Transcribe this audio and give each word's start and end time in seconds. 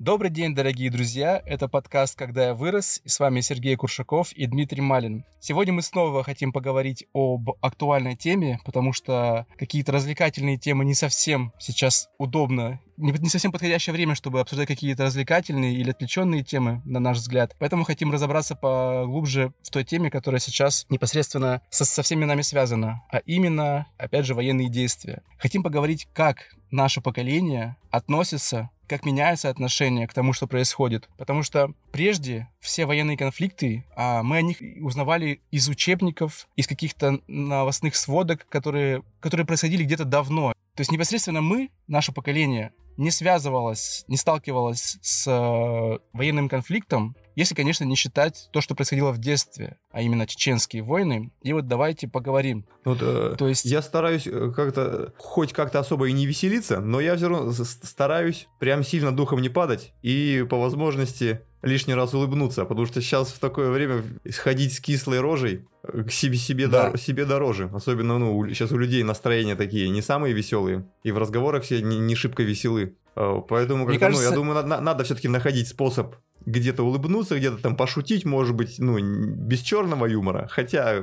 Добрый 0.00 0.28
день, 0.28 0.56
дорогие 0.56 0.90
друзья! 0.90 1.40
Это 1.46 1.68
подкаст 1.68 2.18
«Когда 2.18 2.46
я 2.46 2.54
вырос» 2.54 3.00
и 3.04 3.08
с 3.08 3.20
вами 3.20 3.40
Сергей 3.40 3.76
Куршаков 3.76 4.32
и 4.32 4.46
Дмитрий 4.46 4.80
Малин. 4.80 5.24
Сегодня 5.38 5.72
мы 5.72 5.82
снова 5.82 6.24
хотим 6.24 6.52
поговорить 6.52 7.06
об 7.12 7.50
актуальной 7.60 8.16
теме, 8.16 8.58
потому 8.64 8.92
что 8.92 9.46
какие-то 9.56 9.92
развлекательные 9.92 10.58
темы 10.58 10.84
не 10.84 10.94
совсем 10.94 11.52
сейчас 11.60 12.08
удобно 12.18 12.80
не, 12.96 13.12
не 13.12 13.28
совсем 13.28 13.52
подходящее 13.52 13.92
время, 13.92 14.14
чтобы 14.14 14.40
обсуждать 14.40 14.68
какие-то 14.68 15.04
развлекательные 15.04 15.74
или 15.74 15.90
отвлеченные 15.90 16.42
темы, 16.42 16.82
на 16.84 17.00
наш 17.00 17.18
взгляд. 17.18 17.54
Поэтому 17.58 17.84
хотим 17.84 18.12
разобраться 18.12 18.54
поглубже 18.54 19.52
в 19.62 19.70
той 19.70 19.84
теме, 19.84 20.10
которая 20.10 20.40
сейчас 20.40 20.86
непосредственно 20.88 21.60
со, 21.70 21.84
со 21.84 22.02
всеми 22.02 22.24
нами 22.24 22.42
связана, 22.42 23.02
а 23.10 23.18
именно, 23.18 23.86
опять 23.98 24.26
же, 24.26 24.34
военные 24.34 24.68
действия. 24.68 25.22
Хотим 25.38 25.62
поговорить, 25.62 26.08
как 26.12 26.54
наше 26.70 27.00
поколение 27.00 27.76
относится 27.90 28.70
как 28.88 29.04
меняется 29.04 29.48
отношение 29.48 30.06
к 30.06 30.14
тому, 30.14 30.32
что 30.32 30.46
происходит. 30.46 31.08
Потому 31.18 31.42
что 31.42 31.72
прежде 31.92 32.48
все 32.60 32.86
военные 32.86 33.16
конфликты, 33.16 33.84
а 33.94 34.22
мы 34.22 34.38
о 34.38 34.42
них 34.42 34.58
узнавали 34.80 35.40
из 35.50 35.68
учебников, 35.68 36.48
из 36.56 36.66
каких-то 36.66 37.20
новостных 37.26 37.96
сводок, 37.96 38.46
которые, 38.48 39.02
которые 39.20 39.46
происходили 39.46 39.84
где-то 39.84 40.04
давно. 40.04 40.53
То 40.74 40.80
есть 40.80 40.90
непосредственно 40.90 41.40
мы, 41.40 41.70
наше 41.86 42.12
поколение, 42.12 42.72
не 42.96 43.10
связывалась, 43.10 44.04
не 44.08 44.16
сталкивалась 44.16 44.98
с 45.02 45.26
э, 45.26 45.98
военным 46.12 46.48
конфликтом, 46.48 47.16
если, 47.36 47.54
конечно, 47.54 47.84
не 47.84 47.96
считать 47.96 48.48
то, 48.52 48.60
что 48.60 48.74
происходило 48.74 49.10
в 49.10 49.18
детстве, 49.18 49.78
а 49.90 50.02
именно 50.02 50.26
чеченские 50.26 50.82
войны. 50.82 51.32
И 51.42 51.52
вот 51.52 51.66
давайте 51.66 52.06
поговорим. 52.06 52.66
Ну, 52.84 52.94
то, 52.94 53.34
то 53.34 53.48
есть... 53.48 53.64
Я 53.64 53.82
стараюсь 53.82 54.26
э, 54.26 54.52
как-то, 54.54 55.12
хоть 55.18 55.52
как-то 55.52 55.80
особо 55.80 56.08
и 56.08 56.12
не 56.12 56.26
веселиться, 56.26 56.80
но 56.80 57.00
я 57.00 57.16
все 57.16 57.28
равно 57.28 57.52
стараюсь 57.52 58.46
прям 58.60 58.84
сильно 58.84 59.14
духом 59.14 59.40
не 59.42 59.48
падать 59.48 59.92
и 60.02 60.46
по 60.48 60.58
возможности 60.58 61.40
лишний 61.64 61.94
раз 61.94 62.14
улыбнуться, 62.14 62.64
потому 62.64 62.86
что 62.86 63.00
сейчас 63.00 63.28
в 63.30 63.38
такое 63.38 63.70
время 63.70 64.02
ходить 64.36 64.74
с 64.74 64.80
кислой 64.80 65.20
рожей 65.20 65.64
к 65.82 66.10
себе, 66.10 66.36
себе, 66.36 66.66
да. 66.66 66.90
дор- 66.90 66.98
себе 66.98 67.24
дороже. 67.24 67.70
Особенно, 67.72 68.18
ну, 68.18 68.48
сейчас 68.48 68.72
у 68.72 68.78
людей 68.78 69.02
настроения 69.02 69.56
такие 69.56 69.88
не 69.88 70.02
самые 70.02 70.34
веселые. 70.34 70.86
И 71.02 71.12
в 71.12 71.18
разговорах 71.18 71.64
все 71.64 71.82
не, 71.82 71.98
не 71.98 72.14
шибко 72.14 72.42
веселы. 72.42 72.96
А, 73.16 73.40
поэтому, 73.40 73.86
как 73.86 73.98
кажется... 73.98 74.24
ну, 74.24 74.30
я 74.30 74.36
думаю, 74.36 74.54
надо, 74.54 74.80
надо 74.82 75.04
все-таки 75.04 75.28
находить 75.28 75.68
способ 75.68 76.16
где-то 76.46 76.82
улыбнуться, 76.82 77.36
где-то 77.38 77.58
там 77.58 77.76
пошутить, 77.76 78.24
может 78.24 78.54
быть, 78.54 78.78
ну, 78.78 78.98
без 79.00 79.60
черного 79.60 80.06
юмора. 80.06 80.46
Хотя 80.50 81.02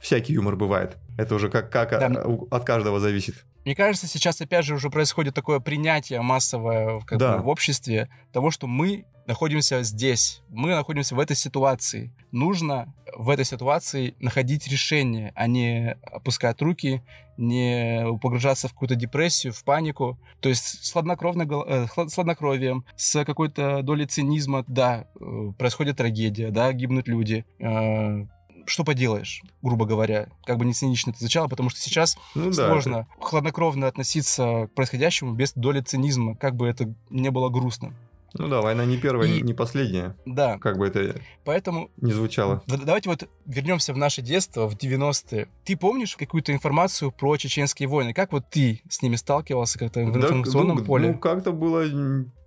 всякий 0.00 0.34
юмор 0.34 0.56
бывает. 0.56 0.96
Это 1.20 1.34
уже 1.34 1.48
как, 1.48 1.70
как 1.70 1.90
да. 1.90 2.24
от 2.50 2.64
каждого 2.64 3.00
зависит. 3.00 3.44
Мне 3.64 3.74
кажется, 3.74 4.06
сейчас 4.06 4.40
опять 4.40 4.64
же 4.64 4.74
уже 4.74 4.88
происходит 4.90 5.34
такое 5.34 5.60
принятие 5.60 6.22
массовое 6.22 7.00
как 7.00 7.18
да. 7.18 7.36
бы, 7.36 7.44
в 7.44 7.48
обществе 7.48 8.08
того, 8.32 8.50
что 8.50 8.66
мы 8.66 9.04
находимся 9.26 9.82
здесь, 9.82 10.42
мы 10.48 10.70
находимся 10.70 11.14
в 11.14 11.20
этой 11.20 11.36
ситуации. 11.36 12.12
Нужно 12.32 12.92
в 13.14 13.28
этой 13.28 13.44
ситуации 13.44 14.14
находить 14.18 14.66
решение, 14.66 15.32
а 15.34 15.46
не 15.46 15.96
опускать 16.02 16.60
руки, 16.62 17.02
не 17.36 18.04
погружаться 18.20 18.68
в 18.68 18.72
какую-то 18.72 18.96
депрессию, 18.96 19.52
в 19.52 19.62
панику. 19.62 20.18
То 20.40 20.48
есть 20.48 20.84
с, 20.84 20.94
э, 20.94 21.86
с 21.86 22.14
хладнокровием, 22.14 22.84
с 22.96 23.24
какой-то 23.24 23.82
долей 23.82 24.06
цинизма, 24.06 24.64
да, 24.66 25.06
э, 25.20 25.52
происходит 25.58 25.98
трагедия, 25.98 26.50
да, 26.50 26.72
гибнут 26.72 27.06
люди. 27.06 27.44
Э, 27.58 28.26
что 28.66 28.84
поделаешь, 28.84 29.42
грубо 29.62 29.86
говоря, 29.86 30.28
как 30.44 30.58
бы 30.58 30.64
не 30.64 30.72
цинично 30.72 31.10
это 31.10 31.20
звучало, 31.20 31.48
потому 31.48 31.70
что 31.70 31.80
сейчас 31.80 32.16
ну, 32.34 32.52
сложно 32.52 33.06
да, 33.08 33.24
хладнокровно 33.24 33.86
относиться 33.86 34.68
к 34.70 34.74
происходящему 34.74 35.34
без 35.34 35.52
доли 35.52 35.80
цинизма, 35.80 36.36
как 36.36 36.56
бы 36.56 36.66
это 36.68 36.92
не 37.10 37.30
было 37.30 37.48
грустно. 37.48 37.94
Ну 38.34 38.48
да, 38.48 38.60
война 38.60 38.84
не 38.84 38.96
первая, 38.96 39.28
и... 39.28 39.42
не 39.42 39.54
последняя. 39.54 40.14
Да. 40.24 40.58
Как 40.58 40.78
бы 40.78 40.86
это 40.86 41.20
Поэтому... 41.44 41.90
не 41.96 42.12
звучало. 42.12 42.62
Давайте 42.66 43.08
вот 43.08 43.28
вернемся 43.46 43.92
в 43.92 43.96
наше 43.96 44.22
детство, 44.22 44.68
в 44.68 44.76
90-е. 44.76 45.48
Ты 45.64 45.76
помнишь 45.76 46.16
какую-то 46.16 46.52
информацию 46.52 47.10
про 47.10 47.36
чеченские 47.36 47.88
войны? 47.88 48.14
Как 48.14 48.32
вот 48.32 48.48
ты 48.48 48.82
с 48.88 49.02
ними 49.02 49.16
сталкивался 49.16 49.78
как-то 49.78 50.04
в 50.04 50.12
да, 50.12 50.20
информационном 50.20 50.78
ну, 50.78 50.84
поле? 50.84 51.12
Ну, 51.12 51.18
как-то 51.18 51.52
было 51.52 51.84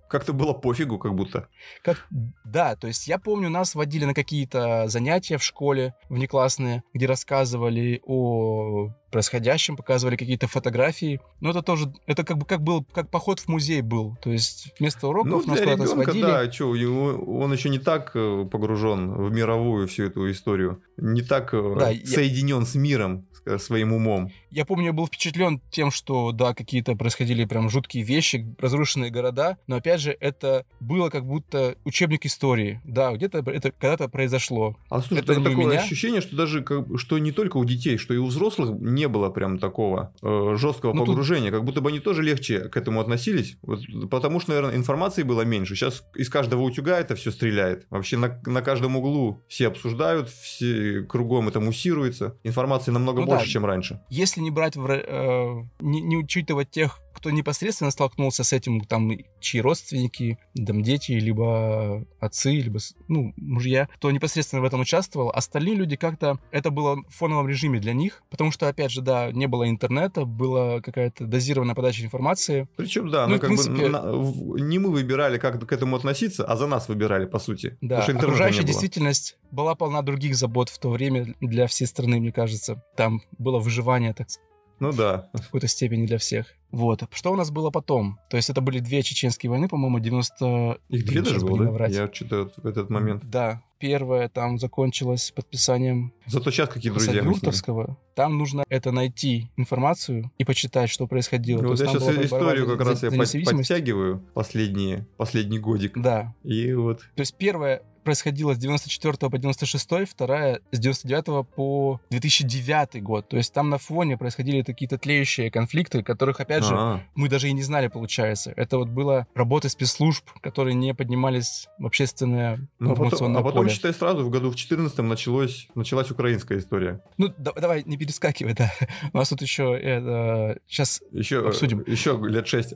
как-то 0.08 0.32
было 0.32 0.52
пофигу, 0.52 0.98
как 0.98 1.14
будто. 1.14 1.48
Как, 1.82 2.06
да, 2.44 2.76
то 2.76 2.86
есть 2.86 3.08
я 3.08 3.18
помню, 3.18 3.50
нас 3.50 3.74
водили 3.74 4.04
на 4.04 4.14
какие-то 4.14 4.88
занятия 4.88 5.38
в 5.38 5.42
школе 5.44 5.94
внеклассные, 6.08 6.82
где 6.92 7.06
рассказывали 7.06 8.00
о 8.04 8.90
происходящем, 9.14 9.76
показывали 9.76 10.16
какие-то 10.16 10.48
фотографии. 10.48 11.20
Но 11.40 11.50
это 11.50 11.62
тоже, 11.62 11.92
это 12.06 12.24
как 12.24 12.36
бы 12.36 12.44
как 12.44 12.62
был, 12.62 12.84
как 12.92 13.10
поход 13.10 13.38
в 13.38 13.46
музей 13.46 13.80
был. 13.80 14.16
То 14.20 14.32
есть 14.32 14.74
вместо 14.80 15.06
уроков 15.06 15.46
ну, 15.46 15.52
нас 15.52 15.60
куда-то 15.60 15.86
сводили. 15.86 16.22
Да, 16.22 16.50
что, 16.50 16.70
он 16.70 17.52
еще 17.52 17.68
не 17.68 17.78
так 17.78 18.10
э, 18.14 18.44
погружен 18.50 19.12
в 19.12 19.30
мировую 19.30 19.86
всю 19.86 20.02
эту 20.06 20.28
историю, 20.32 20.82
не 20.96 21.22
так 21.22 21.54
э, 21.54 21.76
да, 21.78 21.92
соединен 22.04 22.60
я... 22.60 22.66
с 22.66 22.74
миром 22.74 23.24
своим 23.58 23.92
умом. 23.92 24.32
Я 24.50 24.64
помню, 24.64 24.86
я 24.86 24.92
был 24.92 25.06
впечатлен 25.06 25.60
тем, 25.70 25.90
что, 25.90 26.32
да, 26.32 26.54
какие-то 26.54 26.96
происходили 26.96 27.44
прям 27.44 27.68
жуткие 27.68 28.04
вещи, 28.04 28.54
разрушенные 28.58 29.10
города, 29.10 29.58
но 29.66 29.76
опять 29.76 30.00
же, 30.00 30.16
это 30.18 30.64
было 30.80 31.10
как 31.10 31.26
будто 31.26 31.76
учебник 31.84 32.24
истории. 32.24 32.80
Да, 32.84 33.12
где-то 33.12 33.38
это 33.38 33.72
когда-то 33.72 34.08
произошло. 34.08 34.76
А 34.88 35.00
слушай, 35.00 35.22
это 35.22 35.34
такое 35.34 35.54
меня... 35.54 35.80
ощущение, 35.80 36.20
что 36.20 36.36
даже 36.36 36.62
как, 36.62 36.86
что 36.96 37.18
не 37.18 37.32
только 37.32 37.56
у 37.56 37.64
детей, 37.64 37.98
что 37.98 38.14
и 38.14 38.16
у 38.16 38.26
взрослых 38.26 38.80
не 38.80 39.03
не 39.04 39.08
было 39.08 39.30
прям 39.30 39.58
такого 39.58 40.12
э, 40.22 40.54
жесткого 40.56 40.94
ну, 40.94 41.04
погружения, 41.04 41.50
тут... 41.50 41.58
как 41.58 41.64
будто 41.64 41.80
бы 41.80 41.90
они 41.90 42.00
тоже 42.00 42.22
легче 42.22 42.68
к 42.68 42.76
этому 42.76 43.00
относились, 43.00 43.58
вот, 43.62 43.80
потому 44.10 44.40
что, 44.40 44.52
наверное, 44.52 44.76
информации 44.76 45.22
было 45.22 45.42
меньше. 45.42 45.74
Сейчас 45.74 46.04
из 46.14 46.30
каждого 46.30 46.62
утюга 46.62 46.98
это 46.98 47.14
все 47.14 47.30
стреляет. 47.30 47.86
Вообще 47.90 48.16
на, 48.16 48.40
на 48.46 48.62
каждом 48.62 48.96
углу 48.96 49.44
все 49.48 49.68
обсуждают, 49.68 50.28
все 50.28 51.02
кругом 51.02 51.48
это 51.48 51.60
муссируется. 51.60 52.36
Информации 52.44 52.92
намного 52.92 53.20
ну, 53.20 53.26
больше, 53.26 53.46
да. 53.46 53.52
чем 53.52 53.66
раньше. 53.66 54.00
Если 54.08 54.40
не 54.40 54.50
брать, 54.50 54.76
в, 54.76 54.90
э, 54.90 55.64
не, 55.80 56.00
не 56.00 56.16
учитывать 56.16 56.70
тех 56.70 57.03
кто 57.14 57.30
непосредственно 57.30 57.90
столкнулся 57.90 58.44
с 58.44 58.52
этим, 58.52 58.80
там, 58.82 59.12
чьи 59.40 59.60
родственники, 59.60 60.38
там, 60.66 60.82
дети, 60.82 61.12
либо 61.12 62.04
отцы, 62.20 62.52
либо, 62.52 62.78
ну, 63.08 63.32
мужья, 63.36 63.88
кто 63.96 64.10
непосредственно 64.10 64.62
в 64.62 64.64
этом 64.64 64.80
участвовал, 64.80 65.30
остальные 65.30 65.74
люди 65.74 65.96
как-то, 65.96 66.38
это 66.50 66.70
было 66.70 66.96
в 66.96 67.10
фоновом 67.10 67.48
режиме 67.48 67.80
для 67.80 67.92
них, 67.92 68.22
потому 68.30 68.50
что, 68.50 68.68
опять 68.68 68.90
же, 68.90 69.00
да, 69.00 69.30
не 69.32 69.46
было 69.46 69.68
интернета, 69.68 70.24
была 70.24 70.80
какая-то 70.80 71.24
дозированная 71.26 71.74
подача 71.74 72.04
информации. 72.04 72.68
Причем, 72.76 73.08
да, 73.10 73.26
ну, 73.26 73.34
ну 73.34 73.40
как 73.40 73.48
принципе... 73.48 73.74
бы, 73.74 73.88
на, 73.88 74.62
не 74.62 74.78
мы 74.78 74.90
выбирали, 74.90 75.38
как 75.38 75.66
к 75.66 75.72
этому 75.72 75.96
относиться, 75.96 76.44
а 76.44 76.56
за 76.56 76.66
нас 76.66 76.88
выбирали, 76.88 77.26
по 77.26 77.38
сути. 77.38 77.76
Да, 77.80 78.04
окружающая 78.04 78.64
действительность 78.64 79.36
была 79.50 79.74
полна 79.74 80.02
других 80.02 80.36
забот 80.36 80.68
в 80.68 80.78
то 80.78 80.90
время 80.90 81.34
для 81.40 81.66
всей 81.66 81.86
страны, 81.86 82.20
мне 82.20 82.32
кажется. 82.32 82.82
Там 82.96 83.22
было 83.38 83.58
выживание, 83.58 84.12
так 84.12 84.30
сказать. 84.30 84.50
Ну 84.80 84.92
да. 84.92 85.30
В 85.32 85.42
какой-то 85.42 85.68
степени 85.68 86.06
для 86.06 86.18
всех. 86.18 86.46
Вот. 86.74 87.04
Что 87.12 87.32
у 87.32 87.36
нас 87.36 87.52
было 87.52 87.70
потом? 87.70 88.18
То 88.28 88.36
есть 88.36 88.50
это 88.50 88.60
были 88.60 88.80
две 88.80 89.02
чеченские 89.02 89.48
войны, 89.48 89.68
по-моему, 89.68 90.00
90... 90.00 90.78
Их 90.88 91.04
две 91.06 91.22
даже 91.22 91.38
было, 91.38 91.78
да? 91.78 91.86
Я 91.86 92.10
что-то 92.12 92.50
в 92.56 92.66
этот 92.66 92.90
момент... 92.90 93.22
Да. 93.24 93.62
Первая 93.78 94.28
там 94.28 94.58
закончилась 94.58 95.30
подписанием... 95.30 96.12
Зато 96.26 96.50
сейчас 96.50 96.68
какие 96.68 96.90
друзья 96.90 97.22
Юртовского. 97.22 97.96
Там 98.16 98.38
нужно 98.38 98.64
это 98.68 98.90
найти, 98.90 99.50
информацию, 99.56 100.32
и 100.36 100.44
почитать, 100.44 100.90
что 100.90 101.06
происходило. 101.06 101.62
Ну, 101.62 101.68
вот 101.68 101.80
я 101.80 101.86
сейчас 101.86 102.08
историю 102.08 102.66
как 102.66 102.80
раз 102.86 103.00
за, 103.00 103.10
я 103.10 103.44
подтягиваю 103.44 104.24
последние, 104.34 105.06
последний 105.16 105.58
годик. 105.58 105.96
Да. 105.96 106.34
И 106.42 106.72
вот... 106.72 107.00
То 107.14 107.20
есть 107.20 107.36
первая 107.36 107.82
происходила 108.04 108.54
с 108.54 108.58
94 108.58 109.30
по 109.30 109.38
96, 109.38 110.08
вторая 110.08 110.60
с 110.70 110.78
99 110.78 111.48
по 111.48 112.00
2009 112.10 113.02
год. 113.02 113.28
То 113.28 113.36
есть 113.36 113.52
там 113.52 113.70
на 113.70 113.78
фоне 113.78 114.16
происходили 114.16 114.62
какие-то 114.62 114.98
тлеющие 114.98 115.50
конфликты, 115.50 116.02
которых, 116.02 116.40
опять 116.40 116.64
же, 116.64 116.74
А-а-а. 116.74 117.02
мы 117.14 117.28
даже 117.28 117.48
и 117.48 117.52
не 117.52 117.62
знали, 117.62 117.88
получается. 117.88 118.52
Это 118.56 118.78
вот 118.78 118.88
была 118.88 119.26
работа 119.34 119.68
спецслужб, 119.68 120.24
которые 120.40 120.74
не 120.74 120.94
поднимались 120.94 121.68
в 121.78 121.86
общественное 121.86 122.60
ну, 122.78 122.92
информационное 122.92 123.42
потом, 123.42 123.48
А 123.48 123.62
потом, 123.62 123.68
считай, 123.68 123.92
сразу 123.92 124.24
в 124.24 124.30
году 124.30 124.50
в 124.50 124.56
14 124.56 124.98
началось, 124.98 125.68
началась 125.74 126.10
украинская 126.10 126.58
история. 126.58 127.02
Ну, 127.16 127.32
да, 127.38 127.52
давай 127.52 127.82
не 127.84 127.96
перескакивай, 127.96 128.54
да. 128.54 128.72
У 129.12 129.16
нас 129.16 129.28
тут 129.28 129.42
еще 129.42 129.74
это... 129.74 130.58
Сейчас 130.66 131.02
еще, 131.10 131.46
обсудим. 131.46 131.82
Еще 131.86 132.18
лет 132.22 132.46
6 132.46 132.74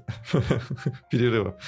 перерыва 1.10 1.58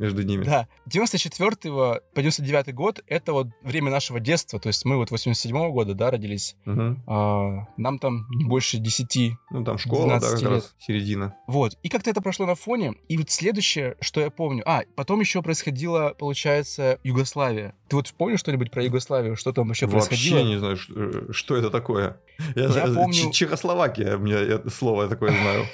между 0.00 0.22
ними. 0.22 0.44
Да. 0.44 0.66
94 0.86 1.56
по 1.60 2.00
99 2.16 2.74
год— 2.74 3.04
это 3.06 3.32
вот 3.34 3.48
время 3.62 3.90
нашего 3.90 4.18
детства. 4.18 4.58
То 4.58 4.68
есть 4.68 4.84
мы 4.86 4.96
вот 4.96 5.10
87 5.10 5.54
-го 5.54 5.70
года, 5.70 5.94
да, 5.94 6.10
родились. 6.10 6.56
Угу. 6.64 6.96
А, 7.06 7.66
нам 7.76 7.98
там 7.98 8.26
не 8.30 8.44
больше 8.44 8.78
10 8.78 9.36
Ну, 9.50 9.62
там 9.62 9.76
школа, 9.76 10.18
да, 10.18 10.30
как 10.30 10.40
лет. 10.40 10.50
раз 10.50 10.74
середина. 10.78 11.34
Вот. 11.46 11.76
И 11.82 11.88
как-то 11.90 12.10
это 12.10 12.22
прошло 12.22 12.46
на 12.46 12.54
фоне. 12.54 12.94
И 13.08 13.18
вот 13.18 13.30
следующее, 13.30 13.96
что 14.00 14.20
я 14.20 14.30
помню... 14.30 14.62
А, 14.66 14.82
потом 14.96 15.20
еще 15.20 15.42
происходила, 15.42 16.14
получается, 16.18 16.98
Югославия. 17.04 17.74
Ты 17.88 17.96
вот 17.96 18.10
помнишь 18.16 18.40
что-нибудь 18.40 18.70
про 18.70 18.82
Югославию? 18.82 19.36
Что 19.36 19.52
там 19.52 19.68
вообще, 19.68 19.86
вообще 19.86 20.08
происходило? 20.08 20.38
Вообще 20.38 20.50
не 20.50 20.58
знаю, 20.58 20.76
что, 20.78 21.32
что 21.32 21.56
это 21.56 21.68
такое. 21.70 22.18
Я, 22.56 22.68
я 22.68 22.86
помню... 22.94 23.30
Чехословакия, 23.32 24.16
у 24.16 24.20
меня 24.20 24.62
слово 24.70 25.02
я 25.02 25.08
такое 25.08 25.32
знаю. 25.32 25.66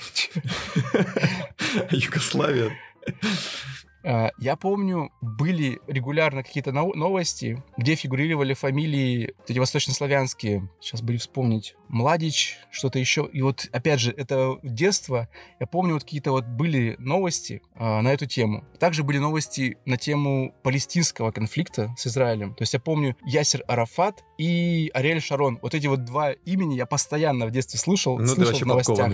Югославия. 1.91 2.73
А, 4.07 4.31
я 4.39 4.55
помню, 4.55 5.11
были 5.21 5.81
регулярно 5.89 6.45
какие-то 6.45 6.71
новости, 6.71 7.63
где 7.77 7.97
фигурировали 7.97 8.55
фамилии 8.55 9.35
эти 9.49 9.59
восточнославянские. 9.59 10.71
Сейчас 10.81 11.03
бы 11.03 11.17
вспомнить. 11.17 11.75
Младич, 11.89 12.59
что-то 12.71 12.99
еще. 12.99 13.29
И 13.33 13.43
вот, 13.43 13.69
опять 13.73 14.01
же, 14.01 14.13
это 14.13 14.59
детство. 14.63 15.29
Я 15.61 15.67
помню, 15.67 15.95
вот 15.95 16.05
какие-то 16.05 16.33
вот 16.33 16.45
были 16.45 16.97
новости 16.99 17.63
э, 17.75 18.01
на 18.01 18.13
эту 18.13 18.27
тему. 18.27 18.65
Также 18.79 19.03
были 19.03 19.19
новости 19.19 19.79
на 19.85 19.97
тему 19.97 20.55
палестинского 20.63 21.31
конфликта 21.31 21.95
с 21.97 22.07
Израилем. 22.07 22.55
То 22.55 22.63
есть 22.63 22.73
я 22.73 22.81
помню 22.81 23.17
Ясер 23.25 23.63
Арафат 23.67 24.25
и 24.39 24.91
Ариэль 24.95 25.21
Шарон. 25.21 25.59
Вот 25.63 25.75
эти 25.75 25.87
вот 25.87 26.05
два 26.05 26.33
имени 26.33 26.75
я 26.75 26.87
постоянно 26.87 27.47
в 27.47 27.51
детстве 27.51 27.79
слышал, 27.79 28.19
ну, 28.19 28.27
слышал 28.27 28.59
в 28.59 28.67
новостях. 28.67 29.11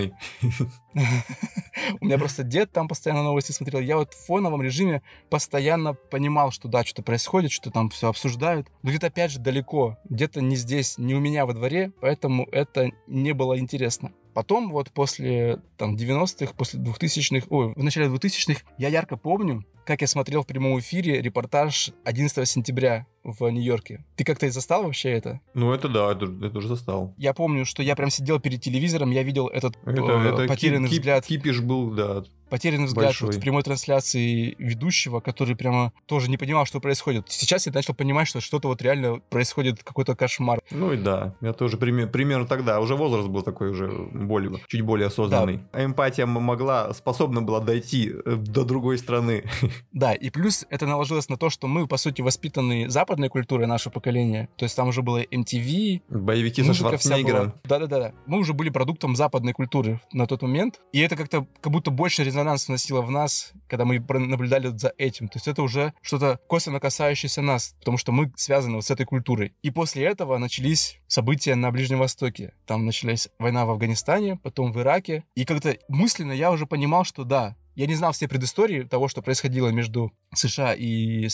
У 2.01 2.05
меня 2.05 2.17
просто 2.17 2.43
дед 2.43 2.71
там 2.71 2.87
постоянно 2.87 3.23
новости 3.23 3.51
смотрел. 3.51 3.81
Я 3.81 3.97
вот 3.97 4.13
в 4.13 4.25
фоновом 4.25 4.61
режиме 4.61 5.01
постоянно 5.29 5.93
понимал, 5.93 6.51
что 6.51 6.67
да, 6.67 6.83
что-то 6.83 7.03
происходит, 7.03 7.51
что 7.51 7.71
там 7.71 7.89
все 7.89 8.09
обсуждают. 8.09 8.67
Но 8.81 8.89
где-то 8.89 9.07
опять 9.07 9.31
же 9.31 9.39
далеко, 9.39 9.97
где-то 10.09 10.41
не 10.41 10.55
здесь, 10.55 10.97
не 10.97 11.15
у 11.15 11.19
меня 11.19 11.45
во 11.45 11.53
дворе, 11.53 11.91
поэтому 12.01 12.47
это 12.51 12.62
не 13.07 13.33
было 13.33 13.57
интересно. 13.59 14.11
Потом 14.33 14.71
вот 14.71 14.91
после 14.91 15.61
там 15.77 15.95
90-х, 15.95 16.53
после 16.53 16.79
2000-х, 16.79 17.47
ой, 17.49 17.73
в 17.73 17.83
начале 17.83 18.07
2000-х 18.07 18.61
я 18.77 18.89
ярко 18.89 19.15
помню, 19.15 19.63
как 19.85 20.01
я 20.01 20.07
смотрел 20.07 20.43
в 20.43 20.47
прямом 20.47 20.79
эфире 20.79 21.21
репортаж 21.21 21.91
11 22.05 22.47
сентября 22.47 23.05
в 23.23 23.49
Нью-Йорке. 23.49 24.03
Ты 24.15 24.23
как-то 24.23 24.45
и 24.45 24.49
застал 24.49 24.83
вообще 24.83 25.11
это? 25.11 25.39
Ну, 25.53 25.71
это 25.71 25.87
да, 25.87 26.11
это, 26.11 26.25
это 26.25 26.57
уже 26.57 26.67
застал. 26.67 27.13
Я 27.17 27.33
помню, 27.33 27.65
что 27.65 27.81
я 27.81 27.95
прям 27.95 28.09
сидел 28.09 28.39
перед 28.39 28.61
телевизором, 28.61 29.11
я 29.11 29.23
видел 29.23 29.47
этот 29.47 29.77
это, 29.85 30.01
э, 30.01 30.33
это 30.33 30.47
потерянный 30.47 30.89
кип, 30.89 30.99
взгляд. 30.99 31.25
Кипиш 31.25 31.61
был, 31.61 31.91
да, 31.91 32.23
потерянный 32.53 32.85
взгляд 32.85 33.19
вот 33.19 33.33
в 33.33 33.39
прямой 33.39 33.63
трансляции 33.63 34.53
ведущего, 34.59 35.21
который 35.21 35.55
прямо 35.55 35.91
тоже 36.05 36.29
не 36.29 36.37
понимал, 36.37 36.67
что 36.67 36.79
происходит. 36.79 37.25
Сейчас 37.27 37.65
я 37.65 37.71
начал 37.71 37.95
понимать, 37.95 38.27
что 38.27 38.41
что-то 38.41 38.67
вот 38.67 38.79
реально 38.83 39.21
происходит, 39.31 39.83
какой-то 39.83 40.15
кошмар. 40.15 40.59
Ну 40.69 40.93
и 40.93 40.97
да, 40.97 41.33
я 41.41 41.53
тоже 41.53 41.77
пример, 41.77 42.09
примерно 42.09 42.45
тогда, 42.45 42.79
уже 42.79 42.95
возраст 42.95 43.27
был 43.27 43.41
такой 43.41 43.71
уже 43.71 43.87
более, 43.87 44.59
чуть 44.67 44.81
более 44.81 45.07
осознанный. 45.07 45.61
Да. 45.73 45.83
Эмпатия 45.83 46.27
могла, 46.27 46.93
способна 46.93 47.41
была 47.41 47.59
дойти 47.59 48.11
э, 48.13 48.35
до 48.35 48.63
другой 48.63 48.99
страны. 48.99 49.45
Да, 49.91 50.13
и 50.13 50.29
плюс 50.29 50.65
это 50.69 50.85
наложилось 50.85 51.29
на 51.29 51.37
то, 51.37 51.49
что 51.49 51.67
мы, 51.67 51.87
по 51.87 51.97
сути, 51.97 52.21
воспитаны 52.21 52.89
западной 52.89 53.29
культурой, 53.29 53.67
наше 53.67 53.89
поколение. 53.89 54.49
То 54.57 54.63
есть 54.63 54.75
там 54.75 54.87
уже 54.87 55.01
было 55.01 55.23
MTV. 55.23 56.01
Боевики 56.09 56.63
со 56.63 56.73
Шварценеггером. 56.73 57.53
Да-да-да. 57.63 58.13
Мы 58.25 58.39
уже 58.39 58.53
были 58.53 58.69
продуктом 58.69 59.15
западной 59.15 59.53
культуры 59.53 60.01
на 60.11 60.27
тот 60.27 60.41
момент. 60.41 60.81
И 60.91 60.99
это 60.99 61.15
как-то 61.15 61.47
как 61.61 61.71
будто 61.71 61.91
больше 61.91 62.23
резонанс 62.23 62.67
вносило 62.67 63.01
в 63.01 63.11
нас, 63.11 63.53
когда 63.67 63.85
мы 63.85 63.99
наблюдали 63.99 64.67
за 64.67 64.93
этим. 64.97 65.27
То 65.27 65.37
есть 65.37 65.47
это 65.47 65.61
уже 65.61 65.93
что-то 66.01 66.39
косвенно 66.47 66.79
касающееся 66.79 67.41
нас, 67.41 67.75
потому 67.79 67.97
что 67.97 68.11
мы 68.11 68.31
связаны 68.35 68.75
вот 68.75 68.85
с 68.85 68.91
этой 68.91 69.05
культурой. 69.05 69.53
И 69.61 69.71
после 69.71 70.05
этого 70.05 70.37
начались 70.37 70.99
события 71.07 71.55
на 71.55 71.71
Ближнем 71.71 71.99
Востоке. 71.99 72.53
Там 72.65 72.85
началась 72.85 73.29
война 73.39 73.65
в 73.65 73.69
Афганистане, 73.71 74.37
потом 74.37 74.71
в 74.71 74.79
Ираке. 74.79 75.23
И 75.35 75.45
как-то 75.45 75.77
мысленно 75.87 76.31
я 76.31 76.51
уже 76.51 76.65
понимал, 76.65 77.03
что 77.03 77.23
да, 77.23 77.55
я 77.75 77.87
не 77.87 77.95
знал 77.95 78.11
все 78.11 78.27
предыстории 78.27 78.83
того, 78.83 79.07
что 79.07 79.21
происходило 79.21 79.69
между 79.69 80.11
США 80.33 80.73
и 80.73 81.27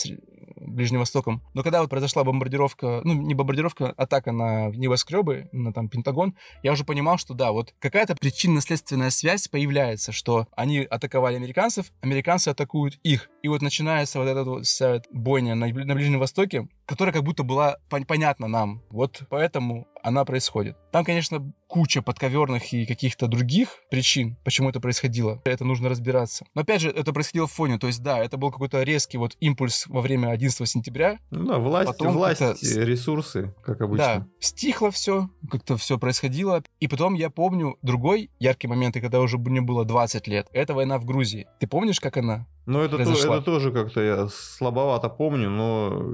Ближним 0.56 1.00
Востоком. 1.00 1.42
Но 1.54 1.62
когда 1.62 1.80
вот 1.80 1.90
произошла 1.90 2.22
бомбардировка, 2.22 3.00
ну, 3.04 3.14
не 3.14 3.34
бомбардировка, 3.34 3.92
атака 3.96 4.32
на 4.32 4.68
небоскребы, 4.68 5.48
на 5.52 5.72
там 5.72 5.88
Пентагон, 5.88 6.36
я 6.62 6.72
уже 6.72 6.84
понимал, 6.84 7.18
что 7.18 7.34
да, 7.34 7.52
вот 7.52 7.74
какая-то 7.78 8.14
причинно-следственная 8.14 9.10
связь 9.10 9.48
появляется, 9.48 10.12
что 10.12 10.46
они 10.54 10.80
атаковали 10.80 11.36
американцев, 11.36 11.92
американцы 12.02 12.48
атакуют 12.48 12.98
их. 13.02 13.30
И 13.42 13.48
вот 13.48 13.62
начинается 13.62 14.18
вот 14.18 14.28
эта 14.28 14.44
вот 14.44 14.66
вся 14.66 15.02
бойня 15.10 15.54
на, 15.54 15.66
на 15.66 15.94
Ближнем 15.94 16.18
Востоке, 16.18 16.68
которая 16.84 17.12
как 17.14 17.24
будто 17.24 17.42
была 17.42 17.78
пон- 17.88 18.04
понятна 18.04 18.48
нам. 18.48 18.82
Вот 18.90 19.22
поэтому 19.30 19.88
она 20.02 20.24
происходит. 20.24 20.76
Там, 20.92 21.04
конечно, 21.04 21.52
куча 21.66 22.02
подковерных 22.02 22.72
и 22.72 22.84
каких-то 22.84 23.28
других 23.28 23.78
причин, 23.90 24.36
почему 24.44 24.70
это 24.70 24.80
происходило. 24.80 25.40
Это 25.44 25.64
нужно 25.64 25.88
разбираться. 25.88 26.44
Но 26.54 26.62
опять 26.62 26.80
же, 26.80 26.90
это 26.90 27.12
происходило 27.12 27.46
в 27.46 27.52
фоне. 27.52 27.78
То 27.78 27.86
есть, 27.86 28.02
да, 28.02 28.18
это 28.18 28.36
был 28.36 28.50
какой-то 28.50 28.82
резкий 28.82 29.18
вот 29.18 29.36
импульс 29.40 29.86
во 29.86 30.00
время 30.00 30.30
11 30.30 30.68
сентября. 30.68 31.18
Ну 31.30 31.46
да, 31.46 31.58
власть, 31.58 31.86
потом 31.86 32.12
власть, 32.14 32.40
ресурсы, 32.62 33.54
как 33.62 33.80
обычно. 33.80 34.04
Да, 34.04 34.26
стихло 34.40 34.90
все, 34.90 35.30
как-то 35.50 35.76
все 35.76 35.98
происходило. 35.98 36.62
И 36.80 36.88
потом 36.88 37.14
я 37.14 37.30
помню 37.30 37.76
другой 37.82 38.30
яркий 38.38 38.66
момент, 38.66 38.96
когда 39.00 39.20
уже 39.20 39.38
мне 39.38 39.60
было 39.60 39.84
20 39.84 40.26
лет. 40.26 40.48
Это 40.52 40.74
война 40.74 40.98
в 40.98 41.04
Грузии. 41.04 41.46
Ты 41.60 41.66
помнишь, 41.66 42.00
как 42.00 42.16
она 42.16 42.46
ну, 42.66 42.80
это, 42.80 42.98
то, 42.98 43.12
это 43.12 43.42
тоже 43.42 43.72
как-то 43.72 44.00
я 44.00 44.28
слабовато 44.28 45.08
помню, 45.08 45.50
но 45.50 46.04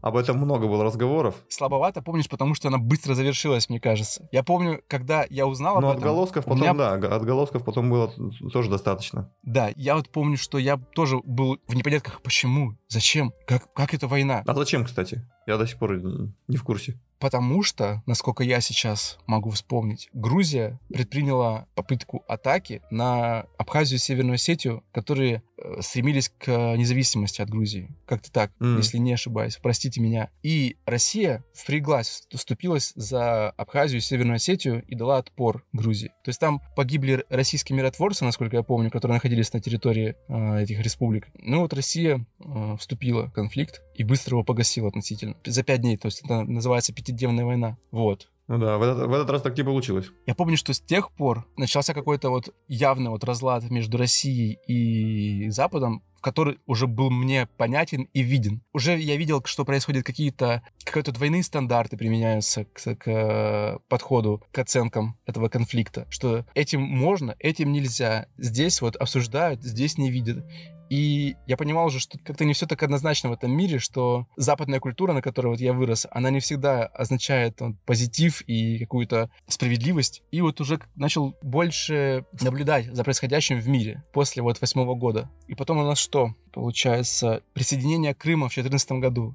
об 0.00 0.16
этом 0.16 0.38
много 0.38 0.66
было 0.66 0.84
разговоров. 0.84 1.34
Слабовато 1.48 2.02
помнишь, 2.02 2.28
потому 2.28 2.54
что 2.54 2.68
она 2.68 2.78
быстро 2.78 3.14
завершилась, 3.14 3.68
мне 3.68 3.80
кажется. 3.80 4.28
Я 4.32 4.42
помню, 4.42 4.80
когда 4.88 5.26
я 5.28 5.46
узнал 5.46 5.80
но 5.80 5.88
об 5.88 5.96
этом... 5.96 5.98
отголосков 5.98 6.44
потом, 6.44 6.60
меня... 6.60 6.74
да, 6.74 6.92
отголосков 6.92 7.64
потом 7.64 7.90
было 7.90 8.12
тоже 8.52 8.70
достаточно. 8.70 9.30
Да, 9.42 9.70
я 9.76 9.96
вот 9.96 10.08
помню, 10.10 10.36
что 10.36 10.58
я 10.58 10.76
тоже 10.76 11.18
был 11.24 11.58
в 11.66 11.74
непонятках, 11.74 12.22
почему, 12.22 12.76
зачем, 12.88 13.32
как, 13.46 13.72
как 13.72 13.94
это 13.94 14.06
война. 14.06 14.42
А 14.46 14.54
зачем, 14.54 14.84
кстати? 14.84 15.28
Я 15.46 15.56
до 15.56 15.66
сих 15.66 15.78
пор 15.78 16.00
не 16.00 16.56
в 16.56 16.62
курсе. 16.62 17.00
Потому 17.18 17.62
что, 17.62 18.02
насколько 18.06 18.44
я 18.44 18.60
сейчас 18.60 19.18
могу 19.26 19.50
вспомнить, 19.50 20.08
Грузия 20.12 20.78
предприняла 20.88 21.66
попытку 21.74 22.24
атаки 22.28 22.82
на 22.90 23.46
Абхазию 23.58 23.98
и 23.98 24.00
Северную 24.00 24.34
Осетию, 24.34 24.84
которые 24.92 25.42
э, 25.56 25.80
стремились 25.80 26.30
к 26.38 26.46
независимости 26.76 27.42
от 27.42 27.50
Грузии. 27.50 27.90
Как-то 28.06 28.30
так, 28.30 28.52
mm. 28.60 28.76
если 28.76 28.98
не 28.98 29.12
ошибаюсь. 29.12 29.58
Простите 29.60 30.00
меня. 30.00 30.30
И 30.42 30.76
Россия 30.86 31.44
впряглась, 31.54 32.22
вступилась 32.32 32.92
за 32.94 33.50
Абхазию 33.50 33.98
и 33.98 34.02
Северную 34.02 34.36
Осетию 34.36 34.84
и 34.86 34.94
дала 34.94 35.18
отпор 35.18 35.64
Грузии. 35.72 36.08
То 36.24 36.28
есть 36.28 36.40
там 36.40 36.62
погибли 36.76 37.24
российские 37.28 37.76
миротворцы, 37.76 38.24
насколько 38.24 38.56
я 38.56 38.62
помню, 38.62 38.90
которые 38.90 39.16
находились 39.16 39.52
на 39.52 39.60
территории 39.60 40.14
э, 40.28 40.62
этих 40.62 40.80
республик. 40.80 41.28
Ну 41.34 41.60
вот 41.60 41.72
Россия 41.72 42.24
э, 42.38 42.76
вступила 42.78 43.26
в 43.26 43.32
конфликт 43.32 43.82
и 43.94 44.04
быстро 44.04 44.34
его 44.34 44.44
погасила 44.44 44.88
относительно. 44.88 45.36
За 45.44 45.62
пять 45.64 45.80
дней. 45.80 45.96
То 45.96 46.06
есть 46.06 46.22
это 46.22 46.44
называется 46.44 46.92
пятидневная 47.08 47.44
война. 47.44 47.76
Вот. 47.90 48.28
Ну 48.48 48.58
да, 48.58 48.78
в 48.78 48.82
этот, 48.82 49.08
в 49.08 49.12
этот 49.12 49.30
раз 49.30 49.42
так 49.42 49.56
не 49.56 49.62
получилось. 49.64 50.10
Я 50.26 50.34
помню, 50.34 50.56
что 50.56 50.72
с 50.72 50.80
тех 50.80 51.10
пор 51.12 51.46
начался 51.56 51.92
какой-то 51.92 52.30
вот 52.30 52.54
явный 52.66 53.10
вот 53.10 53.24
разлад 53.24 53.68
между 53.70 53.98
Россией 53.98 54.58
и 54.66 55.50
Западом, 55.50 56.02
который 56.22 56.58
уже 56.66 56.86
был 56.86 57.10
мне 57.10 57.46
понятен 57.58 58.08
и 58.14 58.22
виден. 58.22 58.62
Уже 58.72 58.98
я 58.98 59.16
видел, 59.16 59.42
что 59.44 59.64
происходит 59.64 60.04
какие-то 60.04 60.62
какие-то 60.82 61.12
двойные 61.12 61.42
стандарты 61.42 61.98
применяются 61.98 62.64
к, 62.64 62.94
к 62.96 63.06
э, 63.06 63.78
подходу, 63.88 64.42
к 64.50 64.58
оценкам 64.58 65.18
этого 65.26 65.48
конфликта, 65.50 66.06
что 66.08 66.46
этим 66.54 66.80
можно, 66.80 67.36
этим 67.38 67.70
нельзя. 67.70 68.26
Здесь 68.38 68.80
вот 68.80 68.96
обсуждают, 68.96 69.62
здесь 69.62 69.98
не 69.98 70.10
видят. 70.10 70.44
И 70.90 71.36
я 71.46 71.56
понимал 71.56 71.86
уже, 71.86 72.00
что 72.00 72.18
как-то 72.18 72.44
не 72.44 72.54
все 72.54 72.66
так 72.66 72.82
однозначно 72.82 73.30
в 73.30 73.32
этом 73.32 73.50
мире, 73.50 73.78
что 73.78 74.26
западная 74.36 74.80
культура, 74.80 75.12
на 75.12 75.22
которой 75.22 75.48
вот 75.48 75.60
я 75.60 75.72
вырос, 75.72 76.06
она 76.10 76.30
не 76.30 76.40
всегда 76.40 76.86
означает 76.86 77.60
вот, 77.60 77.76
позитив 77.84 78.42
и 78.46 78.78
какую-то 78.78 79.30
справедливость. 79.46 80.22
И 80.30 80.40
вот 80.40 80.60
уже 80.60 80.80
начал 80.96 81.36
больше 81.42 82.24
наблюдать 82.40 82.86
за 82.86 83.04
происходящим 83.04 83.60
в 83.60 83.68
мире 83.68 84.04
после 84.12 84.42
вот 84.42 84.60
восьмого 84.60 84.94
года. 84.94 85.30
И 85.46 85.54
потом 85.54 85.78
у 85.78 85.84
нас 85.84 85.98
что? 85.98 86.34
Получается, 86.52 87.42
присоединение 87.52 88.14
Крыма 88.14 88.48
в 88.48 88.54
2014 88.54 88.92
году. 88.92 89.34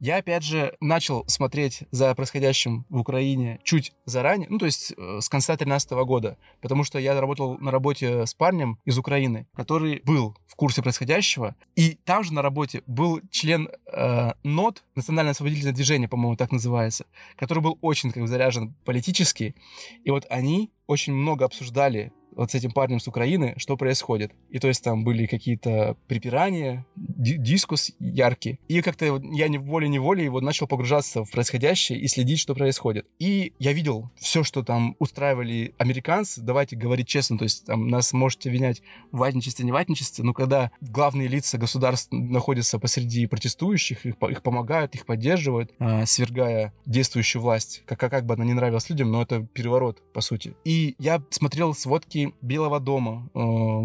Я, 0.00 0.16
опять 0.16 0.42
же, 0.42 0.74
начал 0.80 1.24
смотреть 1.26 1.82
за 1.90 2.14
происходящим 2.14 2.86
в 2.88 2.96
Украине 2.96 3.60
чуть 3.64 3.92
заранее, 4.06 4.48
ну, 4.48 4.58
то 4.58 4.64
есть 4.64 4.94
э, 4.96 5.18
с 5.20 5.28
конца 5.28 5.52
2013 5.52 5.90
года, 6.06 6.38
потому 6.62 6.84
что 6.84 6.98
я 6.98 7.20
работал 7.20 7.58
на 7.58 7.70
работе 7.70 8.24
с 8.24 8.32
парнем 8.32 8.78
из 8.86 8.96
Украины, 8.96 9.46
который 9.54 10.00
был 10.06 10.34
в 10.46 10.56
курсе 10.56 10.80
происходящего, 10.80 11.54
и 11.76 11.98
там 12.04 12.24
же 12.24 12.32
на 12.32 12.40
работе 12.40 12.82
был 12.86 13.20
член 13.30 13.68
э, 13.92 14.32
НОТ, 14.42 14.84
Национальное 14.94 15.32
освободительное 15.32 15.74
движение, 15.74 16.08
по-моему, 16.08 16.34
так 16.34 16.50
называется, 16.50 17.04
который 17.36 17.62
был 17.62 17.78
очень 17.82 18.10
как 18.10 18.22
бы, 18.22 18.26
заряжен 18.26 18.74
политически, 18.86 19.54
и 20.02 20.10
вот 20.10 20.24
они 20.30 20.70
очень 20.86 21.12
много 21.12 21.44
обсуждали 21.44 22.10
вот 22.32 22.50
с 22.50 22.54
этим 22.54 22.70
парнем 22.70 23.00
с 23.00 23.08
Украины, 23.08 23.54
что 23.56 23.76
происходит. 23.76 24.32
И 24.50 24.58
то 24.58 24.68
есть 24.68 24.82
там 24.82 25.04
были 25.04 25.26
какие-то 25.26 25.96
припирания, 26.06 26.86
ди- 26.96 27.36
дискус 27.36 27.92
яркий. 27.98 28.58
И 28.68 28.82
как-то 28.82 29.20
я 29.32 29.48
не 29.48 29.58
волей-неволей 29.58 30.24
его 30.24 30.40
начал 30.40 30.66
погружаться 30.66 31.24
в 31.24 31.30
происходящее 31.30 32.00
и 32.00 32.08
следить, 32.08 32.38
что 32.38 32.54
происходит. 32.54 33.06
И 33.18 33.52
я 33.58 33.72
видел 33.72 34.10
все, 34.16 34.42
что 34.44 34.62
там 34.62 34.96
устраивали 34.98 35.74
американцы, 35.78 36.40
давайте 36.40 36.76
говорить 36.76 37.08
честно, 37.08 37.38
то 37.38 37.44
есть 37.44 37.66
там 37.66 37.88
нас 37.88 38.12
можете 38.12 38.50
винять 38.50 38.82
в 39.12 39.18
ватничестве, 39.18 39.64
не 39.64 39.72
ватничестве, 39.72 40.24
но 40.24 40.32
когда 40.32 40.70
главные 40.80 41.28
лица 41.28 41.58
государств 41.58 42.08
находятся 42.12 42.78
посреди 42.78 43.26
протестующих, 43.26 44.06
их, 44.06 44.14
их 44.22 44.42
помогают, 44.42 44.94
их 44.94 45.06
поддерживают, 45.06 45.72
э, 45.78 46.06
свергая 46.06 46.72
действующую 46.86 47.42
власть, 47.42 47.82
как, 47.86 47.98
как 47.98 48.26
бы 48.26 48.34
она 48.34 48.44
не 48.44 48.54
нравилась 48.54 48.88
людям, 48.90 49.10
но 49.10 49.22
это 49.22 49.42
переворот, 49.42 50.02
по 50.12 50.20
сути. 50.20 50.54
И 50.64 50.94
я 50.98 51.22
смотрел 51.30 51.74
сводки 51.74 52.19
Белого 52.40 52.80
дома, 52.80 53.28
э, 53.34 53.38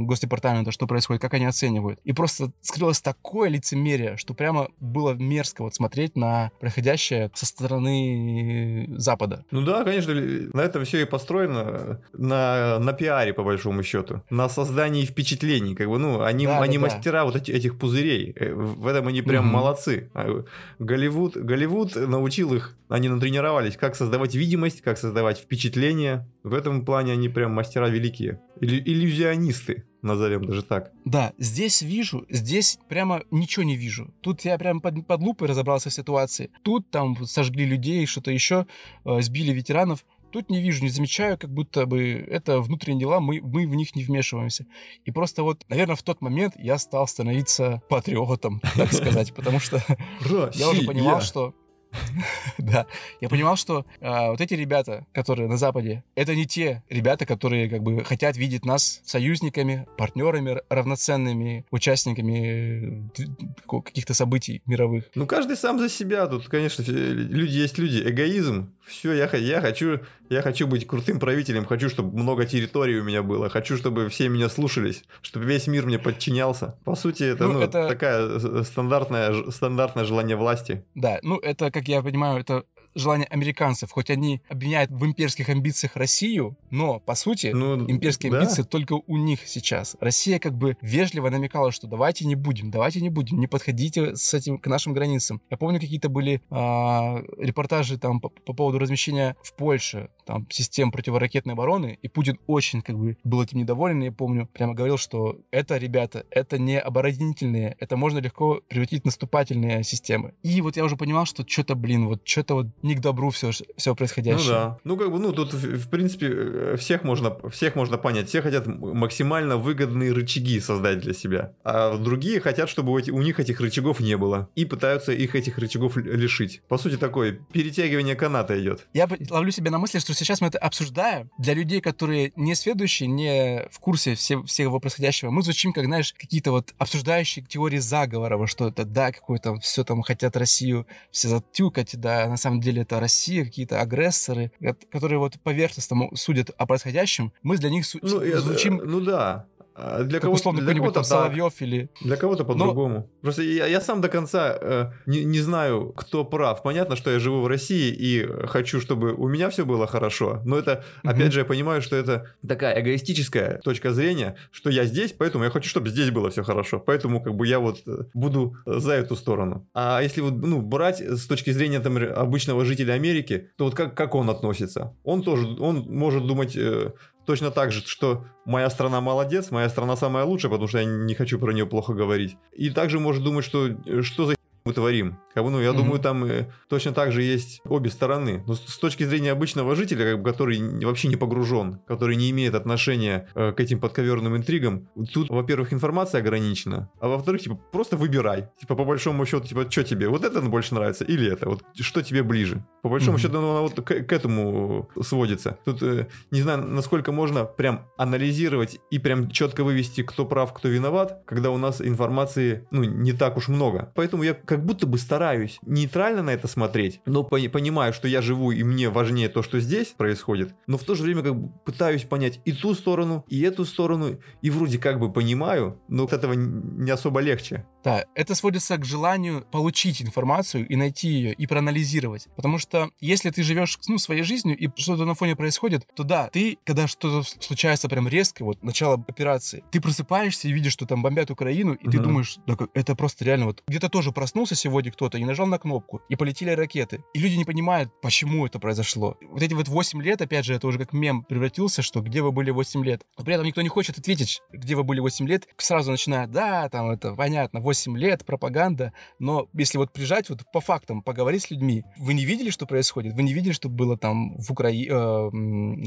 Госдепартамента, 0.05 0.71
что 0.71 0.87
происходит, 0.87 1.21
как 1.21 1.33
они 1.33 1.45
оценивают. 1.45 1.99
И 2.03 2.13
просто 2.13 2.51
скрылось 2.61 3.01
такое 3.01 3.49
лицемерие, 3.49 4.17
что 4.17 4.33
прямо 4.33 4.69
было 4.79 5.13
мерзко 5.13 5.63
вот 5.63 5.75
смотреть 5.75 6.15
на 6.15 6.51
происходящее 6.59 7.31
со 7.33 7.45
стороны 7.45 8.87
Запада. 8.97 9.45
Ну 9.51 9.61
да, 9.61 9.83
конечно, 9.83 10.13
на 10.13 10.61
этом 10.61 10.85
все 10.85 11.01
и 11.01 11.05
построено, 11.05 12.01
на, 12.13 12.79
на 12.79 12.93
пиаре, 12.93 13.33
по 13.33 13.43
большому 13.43 13.83
счету, 13.83 14.21
на 14.29 14.49
создании 14.49 15.05
впечатлений, 15.05 15.75
как 15.75 15.87
бы, 15.87 15.97
ну, 15.97 16.21
они, 16.21 16.45
да, 16.45 16.61
они 16.61 16.77
да, 16.77 16.83
мастера 16.83 17.19
да. 17.19 17.25
вот 17.25 17.35
эти, 17.35 17.51
этих 17.51 17.77
пузырей, 17.77 18.33
э, 18.35 18.53
в 18.53 18.87
этом 18.87 19.07
они 19.07 19.21
прям 19.21 19.45
угу. 19.45 19.53
молодцы. 19.53 20.09
А, 20.13 20.43
Голливуд, 20.79 21.37
Голливуд 21.37 21.95
научил 21.95 22.53
их, 22.53 22.75
они 22.89 23.09
натренировались, 23.09 23.77
как 23.77 23.95
создавать 23.95 24.35
видимость, 24.35 24.81
как 24.81 24.97
создавать 24.97 25.39
впечатление, 25.39 26.27
в 26.43 26.53
этом 26.53 26.85
плане 26.85 27.13
они 27.13 27.29
прям 27.29 27.53
мастера 27.53 27.87
великие, 27.87 28.24
Иллю- 28.59 28.81
иллюзионисты 28.85 29.85
назовем 30.05 30.45
даже 30.45 30.63
так. 30.63 30.91
Да, 31.03 31.33
здесь 31.37 31.81
вижу, 31.81 32.25
здесь 32.29 32.77
прямо 32.87 33.23
ничего 33.31 33.63
не 33.63 33.75
вижу. 33.75 34.13
Тут 34.21 34.45
я 34.45 34.57
прям 34.57 34.79
под, 34.79 35.05
под 35.05 35.21
лупой 35.21 35.47
разобрался 35.47 35.89
в 35.89 35.93
ситуации. 35.93 36.51
Тут 36.63 36.89
там 36.91 37.25
сожгли 37.25 37.65
людей, 37.65 38.05
что-то 38.05 38.31
еще, 38.31 38.67
э, 39.03 39.21
сбили 39.21 39.51
ветеранов. 39.51 40.05
Тут 40.31 40.49
не 40.49 40.61
вижу, 40.61 40.83
не 40.83 40.89
замечаю, 40.89 41.37
как 41.37 41.49
будто 41.49 41.85
бы 41.85 42.01
это 42.01 42.59
внутренние 42.59 43.01
дела, 43.01 43.19
мы, 43.19 43.41
мы 43.41 43.65
в 43.67 43.73
них 43.75 43.95
не 43.95 44.03
вмешиваемся. 44.03 44.65
И 45.05 45.11
просто 45.11 45.43
вот, 45.43 45.63
наверное, 45.69 45.95
в 45.95 46.03
тот 46.03 46.21
момент 46.21 46.55
я 46.57 46.77
стал 46.77 47.07
становиться 47.07 47.81
патриотом, 47.89 48.61
так 48.75 48.91
сказать, 48.91 49.33
потому 49.33 49.59
что 49.59 49.81
я 50.53 50.69
уже 50.69 50.85
понимал, 50.85 51.21
что 51.21 51.55
да. 52.57 52.85
Я 53.21 53.29
понимал, 53.29 53.55
что 53.55 53.85
а, 54.01 54.31
вот 54.31 54.41
эти 54.41 54.53
ребята, 54.53 55.05
которые 55.13 55.47
на 55.47 55.57
Западе, 55.57 56.03
это 56.15 56.35
не 56.35 56.45
те 56.45 56.83
ребята, 56.89 57.25
которые 57.25 57.69
как 57.69 57.83
бы 57.83 58.03
хотят 58.03 58.37
видеть 58.37 58.65
нас 58.65 59.01
союзниками, 59.05 59.87
партнерами, 59.97 60.61
равноценными 60.69 61.65
участниками 61.71 63.11
э, 63.17 63.23
каких-то 63.67 64.13
событий 64.13 64.61
мировых. 64.65 65.05
Ну, 65.15 65.25
каждый 65.25 65.57
сам 65.57 65.79
за 65.79 65.89
себя. 65.89 66.27
Тут, 66.27 66.47
конечно, 66.47 66.83
люди 66.83 67.57
есть 67.57 67.77
люди. 67.77 68.07
Эгоизм. 68.07 68.71
Все, 68.87 69.13
я, 69.13 69.29
я 69.37 69.61
хочу 69.61 69.99
я 70.29 70.41
хочу 70.41 70.67
быть 70.67 70.87
крутым 70.87 71.19
правителем, 71.19 71.65
хочу, 71.65 71.89
чтобы 71.89 72.17
много 72.17 72.45
территорий 72.45 72.99
у 72.99 73.03
меня 73.03 73.21
было, 73.21 73.49
хочу, 73.49 73.77
чтобы 73.77 74.09
все 74.09 74.27
меня 74.27 74.49
слушались, 74.49 75.03
чтобы 75.21 75.45
весь 75.45 75.67
мир 75.67 75.85
мне 75.85 75.99
подчинялся. 75.99 76.77
По 76.83 76.95
сути, 76.95 77.23
это, 77.23 77.47
ну, 77.47 77.53
ну, 77.53 77.59
это... 77.61 77.87
такая 77.87 78.63
стандартное, 78.63 79.51
стандартное 79.51 80.03
желание 80.03 80.35
власти. 80.35 80.83
Да, 80.95 81.19
ну 81.21 81.37
это, 81.37 81.71
как 81.71 81.87
я 81.87 82.01
понимаю, 82.01 82.39
это 82.39 82.63
желание 82.95 83.27
американцев, 83.27 83.91
хоть 83.91 84.09
они 84.09 84.41
обвиняют 84.49 84.91
в 84.91 85.05
имперских 85.05 85.49
амбициях 85.49 85.95
Россию, 85.95 86.57
но, 86.71 86.99
по 86.99 87.15
сути, 87.15 87.47
ну, 87.53 87.89
имперские 87.89 88.31
да. 88.31 88.39
амбиции 88.39 88.63
только 88.63 88.93
у 88.93 89.17
них 89.17 89.41
сейчас. 89.45 89.95
Россия 89.99 90.39
как 90.39 90.53
бы 90.53 90.77
вежливо 90.81 91.29
намекала, 91.29 91.71
что 91.71 91.87
давайте 91.87 92.25
не 92.25 92.35
будем, 92.35 92.71
давайте 92.71 93.01
не 93.01 93.09
будем, 93.09 93.39
не 93.39 93.47
подходите 93.47 94.15
с 94.15 94.33
этим 94.33 94.57
к 94.57 94.67
нашим 94.67 94.93
границам. 94.93 95.41
Я 95.49 95.57
помню, 95.57 95.79
какие-то 95.79 96.09
были 96.09 96.41
а, 96.49 97.21
репортажи 97.37 97.97
там 97.97 98.19
по, 98.19 98.29
по 98.29 98.53
поводу 98.53 98.79
размещения 98.79 99.35
в 99.43 99.53
Польше 99.53 100.09
там 100.25 100.47
систем 100.49 100.91
противоракетной 100.91 101.53
обороны, 101.53 101.99
и 102.01 102.07
Путин 102.07 102.39
очень 102.47 102.81
как 102.81 102.97
бы 102.97 103.17
был 103.23 103.41
этим 103.41 103.59
недоволен, 103.59 104.01
я 104.01 104.11
помню, 104.11 104.47
прямо 104.51 104.73
говорил, 104.73 104.97
что 104.97 105.39
это, 105.51 105.77
ребята, 105.77 106.25
это 106.31 106.57
не 106.57 106.79
оборонительные, 106.79 107.75
это 107.79 107.97
можно 107.97 108.19
легко 108.19 108.61
превратить 108.67 109.03
в 109.03 109.05
наступательные 109.05 109.83
системы. 109.83 110.33
И 110.43 110.61
вот 110.61 110.77
я 110.77 110.83
уже 110.83 110.97
понимал, 110.97 111.25
что 111.25 111.45
что-то, 111.47 111.75
блин, 111.75 112.07
вот 112.07 112.27
что-то 112.27 112.55
вот 112.55 112.67
не 112.85 112.95
к 112.95 113.01
добру 113.01 113.31
все, 113.31 113.51
все 113.75 113.95
происходящее. 113.95 114.47
Ну 114.47 114.53
да. 114.53 114.77
Ну 114.83 114.97
как 114.97 115.11
бы, 115.11 115.19
ну 115.19 115.33
тут 115.33 115.53
в 115.53 115.89
принципе 115.89 116.27
э, 116.29 116.75
всех 116.77 117.03
можно, 117.03 117.35
всех 117.49 117.75
можно 117.75 117.97
понять. 117.97 118.29
Все 118.29 118.41
хотят 118.41 118.67
максимально 118.67 119.57
выгодные 119.57 120.13
рычаги 120.13 120.59
создать 120.59 120.99
для 120.99 121.13
себя. 121.13 121.53
А 121.63 121.97
другие 121.97 122.39
хотят, 122.39 122.69
чтобы 122.69 122.91
у, 122.93 123.21
них 123.21 123.39
этих 123.39 123.59
рычагов 123.59 123.99
не 123.99 124.17
было. 124.17 124.49
И 124.55 124.65
пытаются 124.65 125.11
их 125.11 125.35
этих 125.35 125.57
рычагов 125.57 125.97
лишить. 125.97 126.61
По 126.67 126.77
сути, 126.77 126.97
такое 126.97 127.33
перетягивание 127.51 128.15
каната 128.15 128.59
идет. 128.61 128.87
Я 128.93 129.09
ловлю 129.29 129.51
себя 129.51 129.71
на 129.71 129.79
мысли, 129.79 129.99
что 129.99 130.13
сейчас 130.13 130.41
мы 130.41 130.47
это 130.47 130.59
обсуждаем. 130.59 131.31
Для 131.39 131.55
людей, 131.55 131.81
которые 131.81 132.33
не 132.35 132.55
сведущие, 132.55 133.07
не 133.07 133.67
в 133.71 133.79
курсе 133.79 134.15
все, 134.15 134.43
всего 134.43 134.79
происходящего, 134.79 135.31
мы 135.31 135.41
звучим, 135.41 135.73
как, 135.73 135.85
знаешь, 135.85 136.13
какие-то 136.13 136.51
вот 136.51 136.73
обсуждающие 136.77 137.43
теории 137.43 137.79
заговора, 137.79 138.45
что 138.45 138.67
это, 138.67 138.85
да, 138.85 139.11
какое-то 139.11 139.55
все 139.59 139.83
там 139.83 140.03
хотят 140.03 140.37
Россию 140.37 140.85
все 141.11 141.29
затюкать, 141.29 141.99
да, 141.99 142.27
на 142.27 142.37
самом 142.37 142.61
деле 142.61 142.74
это 142.81 142.99
Россия, 142.99 143.45
какие-то 143.45 143.81
агрессоры, 143.81 144.51
которые 144.91 145.19
вот 145.19 145.39
поверхностно 145.41 146.09
судят 146.15 146.51
о 146.57 146.65
происходящем. 146.65 147.31
Мы 147.43 147.57
для 147.57 147.69
них 147.69 147.85
ну, 148.01 148.39
звучим... 148.39 148.81
ну 148.83 148.99
да, 149.01 149.47
а 149.75 150.03
для 150.03 150.19
кого-то 150.19 150.39
условно 150.39 150.61
для 150.61 150.73
кого-то 150.73 150.93
там 150.93 151.03
Соловьев 151.03 151.53
или 151.61 151.89
для 152.01 152.15
кого-то 152.15 152.45
по-другому. 152.45 152.95
Но... 152.95 153.09
Просто 153.21 153.43
я, 153.43 153.67
я 153.67 153.81
сам 153.81 153.99
до 153.99 154.07
конца 154.07 154.57
э, 154.59 154.91
не, 155.05 155.25
не 155.25 155.39
знаю, 155.39 155.93
кто 155.95 156.23
прав. 156.23 156.63
Понятно, 156.63 156.95
что 156.95 157.11
я 157.11 157.19
живу 157.19 157.41
в 157.41 157.47
России 157.47 157.93
и 157.93 158.25
хочу, 158.47 158.79
чтобы 158.79 159.13
у 159.13 159.27
меня 159.27 159.49
все 159.49 159.65
было 159.65 159.85
хорошо. 159.85 160.41
Но 160.45 160.57
это, 160.57 160.83
угу. 161.03 161.11
опять 161.11 161.33
же, 161.33 161.39
я 161.39 161.45
понимаю, 161.45 161.81
что 161.81 161.97
это 161.97 162.31
такая 162.47 162.79
эгоистическая 162.79 163.59
точка 163.63 163.91
зрения, 163.91 164.37
что 164.51 164.69
я 164.69 164.85
здесь, 164.85 165.11
поэтому 165.11 165.43
я 165.43 165.49
хочу, 165.49 165.69
чтобы 165.69 165.89
здесь 165.89 166.09
было 166.09 166.29
все 166.29 166.43
хорошо. 166.43 166.79
Поэтому 166.79 167.21
как 167.21 167.35
бы 167.35 167.45
я 167.45 167.59
вот 167.59 167.79
э, 167.85 168.05
буду 168.13 168.55
за 168.65 168.93
эту 168.93 169.17
сторону. 169.17 169.67
А 169.73 170.01
если 170.01 170.21
вот 170.21 170.33
ну 170.35 170.61
брать 170.61 171.01
с 171.01 171.27
точки 171.27 171.49
зрения 171.49 171.81
там 171.81 171.97
обычного 171.97 172.63
жителя 172.63 172.93
Америки, 172.93 173.49
то 173.57 173.65
вот 173.65 173.75
как 173.75 173.95
как 173.95 174.15
он 174.15 174.29
относится? 174.29 174.95
Он 175.03 175.21
тоже 175.21 175.47
он 175.59 175.85
может 175.89 176.25
думать 176.25 176.55
э, 176.55 176.93
точно 177.25 177.51
так 177.51 177.71
же, 177.71 177.81
что 177.85 178.25
моя 178.45 178.69
страна 178.69 179.01
молодец, 179.01 179.51
моя 179.51 179.69
страна 179.69 179.95
самая 179.95 180.25
лучшая, 180.25 180.51
потому 180.51 180.67
что 180.67 180.79
я 180.79 180.85
не 180.85 181.15
хочу 181.15 181.39
про 181.39 181.51
нее 181.51 181.65
плохо 181.65 181.93
говорить. 181.93 182.37
И 182.53 182.69
также 182.69 182.99
может 182.99 183.23
думать, 183.23 183.45
что 183.45 183.69
что 184.01 184.25
за 184.25 184.35
мы 184.65 184.73
творим. 184.73 185.19
Как 185.35 185.43
бы, 185.43 185.49
ну, 185.49 185.59
я 185.59 185.71
mm-hmm. 185.71 185.75
думаю, 185.75 185.99
там 185.99 186.23
э, 186.23 186.47
точно 186.69 186.93
так 186.93 187.11
же 187.11 187.21
есть 187.21 187.61
обе 187.65 187.89
стороны. 187.89 188.41
Но 188.47 188.55
с, 188.55 188.61
с 188.65 188.77
точки 188.77 189.03
зрения 189.03 189.33
обычного 189.33 189.75
жителя, 189.75 190.11
как 190.11 190.21
бы, 190.21 190.31
который 190.31 190.61
вообще 190.85 191.09
не 191.09 191.17
погружен, 191.17 191.81
который 191.87 192.15
не 192.15 192.31
имеет 192.31 192.55
отношения 192.55 193.27
э, 193.35 193.51
к 193.51 193.59
этим 193.59 193.81
подковерным 193.81 194.37
интригам, 194.37 194.87
тут, 195.13 195.29
во-первых, 195.29 195.73
информация 195.73 196.21
ограничена, 196.21 196.89
а 197.01 197.09
во-вторых, 197.09 197.41
типа, 197.41 197.59
просто 197.73 197.97
выбирай. 197.97 198.47
Типа, 198.61 198.75
по 198.75 198.85
большому 198.85 199.25
счету, 199.25 199.45
типа, 199.45 199.69
что 199.69 199.83
тебе, 199.83 200.07
вот 200.07 200.23
это 200.23 200.39
больше 200.39 200.73
нравится 200.73 201.03
или 201.03 201.29
это? 201.29 201.49
Вот 201.49 201.63
что 201.81 202.01
тебе 202.01 202.23
ближе? 202.23 202.65
По 202.81 202.87
большому 202.87 203.17
mm-hmm. 203.17 203.21
счету, 203.21 203.37
она 203.39 203.59
вот 203.59 203.73
к, 203.73 204.03
к 204.03 204.13
этому 204.13 204.89
сводится. 205.01 205.57
Тут, 205.65 205.83
э, 205.83 206.07
не 206.31 206.41
знаю, 206.41 206.65
насколько 206.65 207.11
можно 207.11 207.43
прям 207.43 207.87
анализировать 207.97 208.79
и 208.89 208.99
прям 208.99 209.29
четко 209.29 209.65
вывести, 209.65 210.01
кто 210.01 210.25
прав, 210.25 210.53
кто 210.53 210.69
виноват, 210.69 211.23
когда 211.25 211.49
у 211.49 211.57
нас 211.57 211.81
информации, 211.81 212.65
ну, 212.71 212.85
не 212.85 213.11
так 213.11 213.35
уж 213.35 213.49
много. 213.49 213.91
Поэтому 213.95 214.23
я 214.23 214.33
как 214.33 214.63
будто 214.63 214.87
бы 214.87 214.97
стараюсь 214.97 215.24
нейтрально 215.65 216.23
на 216.23 216.31
это 216.31 216.47
смотреть, 216.47 217.01
но 217.05 217.23
понимаю, 217.23 217.93
что 217.93 218.07
я 218.07 218.21
живу 218.21 218.51
и 218.51 218.63
мне 218.63 218.89
важнее 218.89 219.29
то, 219.29 219.43
что 219.43 219.59
здесь 219.59 219.87
происходит, 219.87 220.53
но 220.67 220.77
в 220.77 220.83
то 220.83 220.95
же 220.95 221.03
время 221.03 221.21
как 221.23 221.35
бы 221.35 221.51
пытаюсь 221.65 222.03
понять 222.03 222.39
и 222.45 222.51
ту 222.51 222.73
сторону, 222.73 223.25
и 223.29 223.41
эту 223.41 223.65
сторону, 223.65 224.19
и 224.41 224.49
вроде 224.49 224.77
как 224.77 224.99
бы 224.99 225.11
понимаю, 225.11 225.79
но 225.87 226.03
от 226.05 226.13
этого 226.13 226.33
не 226.33 226.91
особо 226.91 227.19
легче. 227.21 227.65
Да, 227.83 228.05
это 228.15 228.33
сводится 228.33 228.77
к 228.77 228.85
желанию 228.85 229.45
получить 229.51 230.01
информацию 230.01 230.67
и 230.67 230.75
найти 230.75 231.07
ее, 231.07 231.33
и 231.33 231.45
проанализировать. 231.45 232.27
Потому 232.35 232.57
что 232.57 232.89
если 232.99 233.29
ты 233.29 233.43
живешь 233.43 233.77
ну, 233.87 233.99
своей 233.99 234.23
жизнью, 234.23 234.57
и 234.57 234.69
что-то 234.75 235.05
на 235.05 235.13
фоне 235.13 235.35
происходит, 235.35 235.85
то 235.95 236.03
да, 236.03 236.29
ты, 236.29 236.57
когда 236.65 236.87
что-то 236.87 237.21
случается 237.39 237.87
прям 237.87 238.07
резко, 238.07 238.43
вот 238.43 238.63
начало 238.63 238.95
операции, 239.07 239.63
ты 239.71 239.79
просыпаешься 239.79 240.47
и 240.47 240.51
видишь, 240.51 240.73
что 240.73 240.87
там 240.87 241.03
бомбят 241.03 241.29
Украину, 241.29 241.73
и 241.73 241.87
угу. 241.87 241.91
ты 241.91 241.99
думаешь, 241.99 242.37
да, 242.47 242.57
это 242.73 242.95
просто 242.95 243.23
реально 243.23 243.45
вот 243.45 243.61
где-то 243.67 243.89
тоже 243.89 244.11
проснулся 244.11 244.55
сегодня 244.55 244.91
кто-то 244.91 245.14
и 245.17 245.25
нажал 245.25 245.47
на 245.47 245.57
кнопку, 245.57 246.01
и 246.09 246.15
полетели 246.15 246.51
ракеты. 246.51 247.03
И 247.13 247.19
люди 247.19 247.35
не 247.35 247.45
понимают, 247.45 247.91
почему 248.01 248.45
это 248.45 248.59
произошло. 248.59 249.17
Вот 249.29 249.41
эти 249.41 249.53
вот 249.53 249.67
8 249.67 250.01
лет, 250.01 250.21
опять 250.21 250.45
же, 250.45 250.53
это 250.53 250.67
уже 250.67 250.79
как 250.79 250.93
мем 250.93 251.23
превратился, 251.23 251.81
что 251.81 252.01
где 252.01 252.21
вы 252.21 252.31
были 252.31 252.51
8 252.51 252.83
лет. 252.83 253.03
Но 253.17 253.23
при 253.23 253.33
этом 253.33 253.45
никто 253.45 253.61
не 253.61 253.69
хочет 253.69 253.97
ответить, 253.97 254.41
где 254.51 254.75
вы 254.75 254.83
были 254.83 254.99
8 254.99 255.27
лет. 255.27 255.47
Сразу 255.57 255.91
начинают, 255.91 256.31
да, 256.31 256.69
там 256.69 256.89
это 256.89 257.13
понятно, 257.13 257.59
8 257.59 257.97
лет, 257.97 258.25
пропаганда. 258.25 258.93
Но 259.19 259.47
если 259.53 259.77
вот 259.77 259.91
прижать, 259.91 260.29
вот 260.29 260.43
по 260.51 260.61
фактам 260.61 261.01
поговорить 261.01 261.43
с 261.43 261.51
людьми, 261.51 261.83
вы 261.97 262.13
не 262.13 262.25
видели, 262.25 262.49
что 262.49 262.65
происходит? 262.65 263.13
Вы 263.13 263.23
не 263.23 263.33
видели, 263.33 263.53
что 263.53 263.69
было 263.69 263.97
там 263.97 264.37
в 264.37 264.51
Украине, 264.51 264.87
э, 264.87 265.29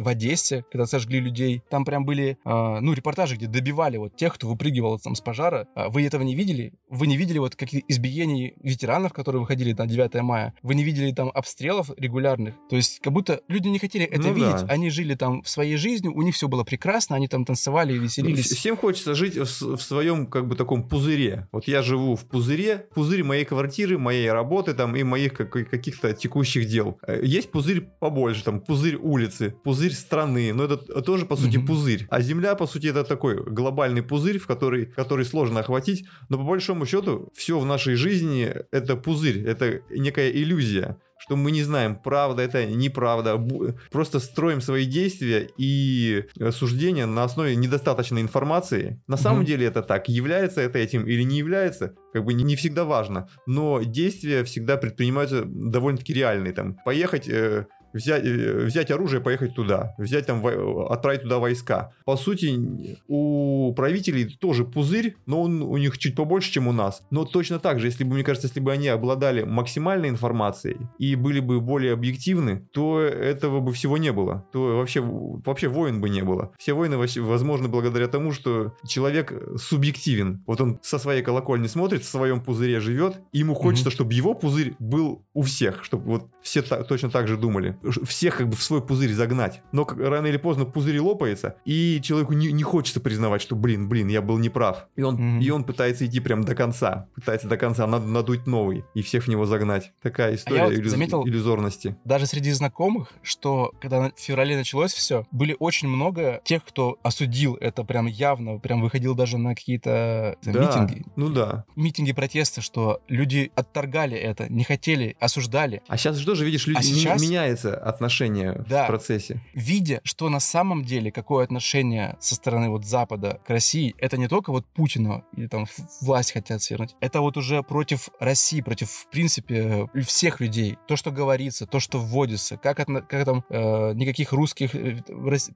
в 0.02 0.08
Одессе, 0.08 0.64
когда 0.70 0.86
сожгли 0.86 1.20
людей? 1.20 1.62
Там 1.70 1.84
прям 1.84 2.04
были, 2.04 2.38
э, 2.44 2.78
ну, 2.80 2.92
репортажи, 2.92 3.36
где 3.36 3.46
добивали 3.46 3.96
вот 3.96 4.16
тех, 4.16 4.34
кто 4.34 4.48
выпрыгивал 4.48 4.98
там 4.98 5.14
с 5.14 5.20
пожара. 5.20 5.66
А 5.74 5.88
вы 5.88 6.06
этого 6.06 6.22
не 6.22 6.34
видели? 6.34 6.72
Вы 6.88 7.06
не 7.06 7.16
видели 7.16 7.38
вот 7.38 7.56
каких 7.56 7.84
избиений 7.88 8.54
ветеранов, 8.62 9.12
которые 9.18 9.40
выходили 9.40 9.72
на 9.72 9.86
9 9.86 10.14
мая? 10.22 10.54
Вы 10.62 10.74
не 10.74 10.84
видели 10.84 11.12
там 11.12 11.30
обстрелов 11.34 11.90
регулярных? 11.96 12.54
То 12.70 12.76
есть 12.76 13.00
как 13.00 13.12
будто 13.12 13.40
люди 13.48 13.68
не 13.68 13.78
хотели 13.78 14.04
это 14.04 14.28
Ну 14.28 14.34
видеть. 14.34 14.66
да. 14.66 14.66
Они 14.68 14.90
жили 14.90 15.14
там 15.14 15.42
в 15.42 15.48
своей 15.48 15.76
жизнью, 15.76 16.12
у 16.16 16.22
них 16.22 16.34
все 16.34 16.48
было 16.48 16.64
прекрасно, 16.64 17.16
они 17.16 17.28
там 17.28 17.44
танцевали 17.44 17.94
и 17.94 17.98
веселились. 17.98 18.46
Всем 18.52 18.76
хочется 18.76 19.14
жить 19.14 19.36
в, 19.36 19.76
в 19.76 19.80
своем 19.82 20.26
как 20.26 20.46
бы 20.46 20.56
таком 20.56 20.88
пузыре. 20.88 21.48
Вот 21.52 21.66
я 21.68 21.82
живу 21.82 22.16
в 22.16 22.24
пузыре, 22.26 22.86
пузырь 22.94 23.24
моей 23.24 23.44
квартиры, 23.44 23.98
моей 23.98 24.30
работы 24.30 24.74
там 24.74 24.94
и 24.96 25.02
моих 25.02 25.34
как- 25.34 25.50
каких-то 25.70 26.12
текущих 26.12 26.66
дел. 26.68 26.98
Э, 27.06 27.20
Есть 27.22 27.50
пузырь 27.50 27.80
побольше, 28.00 28.44
там 28.44 28.60
пузырь 28.60 28.96
улицы, 28.96 29.54
пузырь 29.64 29.92
страны, 29.92 30.52
но 30.54 30.64
это 30.64 30.76
тоже 31.02 31.26
по 31.26 31.36
сути 31.36 31.56
Мгм. 31.58 31.66
пузырь. 31.66 32.06
А 32.10 32.20
Земля 32.20 32.54
по 32.54 32.66
сути 32.66 32.86
это 32.88 33.04
такой 33.04 33.42
глобальный 33.44 34.02
пузырь, 34.02 34.38
в 34.38 34.46
который, 34.46 34.86
который 34.86 35.24
сложно 35.24 35.60
охватить, 35.60 36.04
но 36.28 36.38
по 36.38 36.44
большому 36.44 36.86
счету 36.86 37.30
все 37.34 37.58
в 37.58 37.64
нашей 37.66 37.94
жизни 37.94 38.52
это 38.70 38.96
пузырь, 39.08 39.44
это 39.46 39.80
некая 39.90 40.30
иллюзия 40.30 40.96
что 41.18 41.36
мы 41.36 41.50
не 41.50 41.62
знаем, 41.62 41.96
правда 41.96 42.42
это, 42.42 42.64
неправда. 42.64 43.44
Просто 43.90 44.20
строим 44.20 44.60
свои 44.60 44.86
действия 44.86 45.50
и 45.58 46.24
э, 46.38 46.52
суждения 46.52 47.06
на 47.06 47.24
основе 47.24 47.56
недостаточной 47.56 48.22
информации. 48.22 49.02
На 49.08 49.16
самом 49.16 49.40
Мгм. 49.40 49.46
деле 49.46 49.66
это 49.66 49.82
так. 49.82 50.08
Является 50.08 50.60
это 50.60 50.78
этим 50.78 51.06
или 51.06 51.22
не 51.22 51.38
является, 51.38 51.94
как 52.12 52.24
бы 52.24 52.34
не 52.34 52.44
не 52.44 52.56
всегда 52.56 52.84
важно. 52.84 53.28
Но 53.46 53.82
действия 53.82 54.44
всегда 54.44 54.76
предпринимаются 54.76 55.42
довольно-таки 55.44 56.14
реальные. 56.14 56.52
Там, 56.52 56.76
поехать... 56.84 57.28
э, 57.28 57.66
Взять, 57.92 58.24
э, 58.24 58.64
взять 58.64 58.90
оружие, 58.90 59.20
поехать 59.20 59.54
туда, 59.54 59.94
взять 59.98 60.26
там, 60.26 60.44
отправить 60.90 61.22
туда 61.22 61.38
войска. 61.38 61.92
По 62.04 62.16
сути, 62.16 62.98
у 63.08 63.72
правителей 63.74 64.26
тоже 64.40 64.64
пузырь, 64.64 65.16
но 65.26 65.42
он 65.42 65.62
у 65.62 65.76
них 65.76 65.98
чуть 65.98 66.14
побольше, 66.14 66.52
чем 66.52 66.68
у 66.68 66.72
нас. 66.72 67.02
Но 67.10 67.24
точно 67.24 67.58
так 67.58 67.80
же, 67.80 67.86
если 67.86 68.04
бы, 68.04 68.14
мне 68.14 68.24
кажется, 68.24 68.48
если 68.48 68.60
бы 68.60 68.72
они 68.72 68.88
обладали 68.88 69.42
максимальной 69.42 70.08
информацией 70.08 70.78
и 70.98 71.14
были 71.14 71.40
бы 71.40 71.60
более 71.60 71.92
объективны, 71.92 72.68
то 72.72 73.00
этого 73.00 73.60
бы 73.60 73.72
всего 73.72 73.98
не 73.98 74.12
было. 74.12 74.44
То 74.52 74.76
вообще, 74.78 75.00
вообще 75.02 75.68
войн 75.68 76.00
бы 76.00 76.08
не 76.08 76.22
было. 76.22 76.52
Все 76.58 76.74
войны 76.74 76.96
возможны 76.98 77.68
благодаря 77.68 78.08
тому, 78.08 78.32
что 78.32 78.74
человек 78.86 79.32
субъективен. 79.56 80.42
Вот 80.46 80.60
он 80.60 80.78
со 80.82 80.98
своей 80.98 81.22
колокольни 81.22 81.66
смотрит, 81.66 82.02
в 82.02 82.08
своем 82.08 82.40
пузыре 82.40 82.80
живет, 82.80 83.20
и 83.32 83.38
ему 83.38 83.54
хочется, 83.54 83.90
чтобы 83.90 84.12
его 84.14 84.34
пузырь 84.34 84.74
был 84.78 85.24
у 85.34 85.42
всех, 85.42 85.84
чтобы 85.84 86.04
вот 86.04 86.26
все 86.42 86.62
та- 86.62 86.82
точно 86.82 87.10
так 87.10 87.28
же 87.28 87.36
думали. 87.36 87.76
Всех 88.04 88.38
как 88.38 88.48
бы 88.48 88.56
в 88.56 88.62
свой 88.62 88.84
пузырь 88.84 89.12
загнать. 89.12 89.62
Но 89.72 89.86
рано 89.86 90.26
или 90.26 90.36
поздно 90.36 90.64
пузырь 90.64 90.98
лопается, 91.00 91.56
и 91.64 92.00
человеку 92.02 92.32
не, 92.32 92.52
не 92.52 92.62
хочется 92.62 93.00
признавать, 93.00 93.42
что, 93.42 93.54
блин, 93.56 93.88
блин, 93.88 94.08
я 94.08 94.20
был 94.22 94.38
неправ. 94.38 94.88
И 94.96 95.02
он, 95.02 95.14
Мгм. 95.14 95.40
и 95.40 95.50
он 95.50 95.64
пытается 95.64 96.06
идти 96.06 96.20
прям 96.20 96.44
до 96.44 96.54
конца. 96.54 97.08
Пытается 97.14 97.48
до 97.48 97.56
конца 97.56 97.86
над- 97.86 98.06
надуть 98.06 98.46
новый 98.46 98.84
и 98.94 99.02
всех 99.02 99.24
в 99.24 99.28
него 99.28 99.46
загнать. 99.46 99.92
Такая 100.02 100.34
история 100.34 100.64
вот 100.64 100.72
иллюз- 100.72 100.90
заметил- 100.90 101.26
иллюзорности. 101.26 101.96
даже 102.04 102.26
среди 102.26 102.50
знакомых, 102.52 103.12
что 103.22 103.72
когда 103.80 104.10
в 104.10 104.18
феврале 104.20 104.56
началось 104.56 104.92
все, 104.92 105.26
были 105.30 105.56
очень 105.58 105.88
много 105.88 106.40
тех, 106.44 106.64
кто 106.64 106.98
осудил 107.02 107.54
это 107.60 107.84
прям 107.84 108.06
явно, 108.06 108.58
прям 108.58 108.80
выходил 108.80 109.14
даже 109.14 109.38
на 109.38 109.54
какие-то 109.54 110.36
Да, 110.42 110.52
митинги, 110.52 111.04
ну 111.16 111.28
да. 111.28 111.64
митинги 111.76 112.12
протеста, 112.12 112.60
что 112.60 113.00
люди 113.08 113.50
отторгали 113.54 114.16
это, 114.16 114.50
не 114.52 114.64
хотели, 114.64 115.16
осуждали, 115.20 115.82
А 115.88 115.96
сейчас 115.96 116.18
что 116.18 116.34
же, 116.34 116.44
видишь, 116.44 116.66
люди, 116.66 116.78
А 116.78 116.82
сейчас- 116.82 117.20
меняется 117.22 117.67
отношение 117.74 118.64
Да. 118.68 118.84
в 118.84 118.86
процессе. 118.88 119.40
видя, 119.54 120.00
что 120.04 120.28
на 120.28 120.40
самом 120.40 120.84
деле 120.84 121.10
какое 121.12 121.44
отношение 121.44 122.16
со 122.20 122.34
стороны 122.34 122.68
вот 122.70 122.84
Запада 122.84 123.40
к 123.46 123.50
России, 123.50 123.94
это 123.98 124.16
не 124.16 124.28
только 124.28 124.50
вот 124.52 124.66
Путина 124.74 125.24
или 125.36 125.46
там 125.46 125.66
власть 126.00 126.32
хотят 126.32 126.62
свергнуть, 126.62 126.94
это 127.00 127.20
вот 127.20 127.36
уже 127.36 127.62
против 127.62 128.08
России, 128.20 128.60
против, 128.60 128.90
в 128.90 129.08
принципе, 129.10 129.88
э, 129.94 130.00
всех 130.02 130.40
людей. 130.40 130.76
То, 130.86 130.96
что 130.96 131.10
говорится, 131.10 131.66
то, 131.66 131.80
что 131.80 131.98
вводится, 131.98 132.56
как, 132.56 132.80
отно- 132.80 133.02
как 133.02 133.24
там 133.24 133.44
э, 133.50 133.92
никаких 133.94 134.32
русских 134.32 134.74
э, 134.74 134.98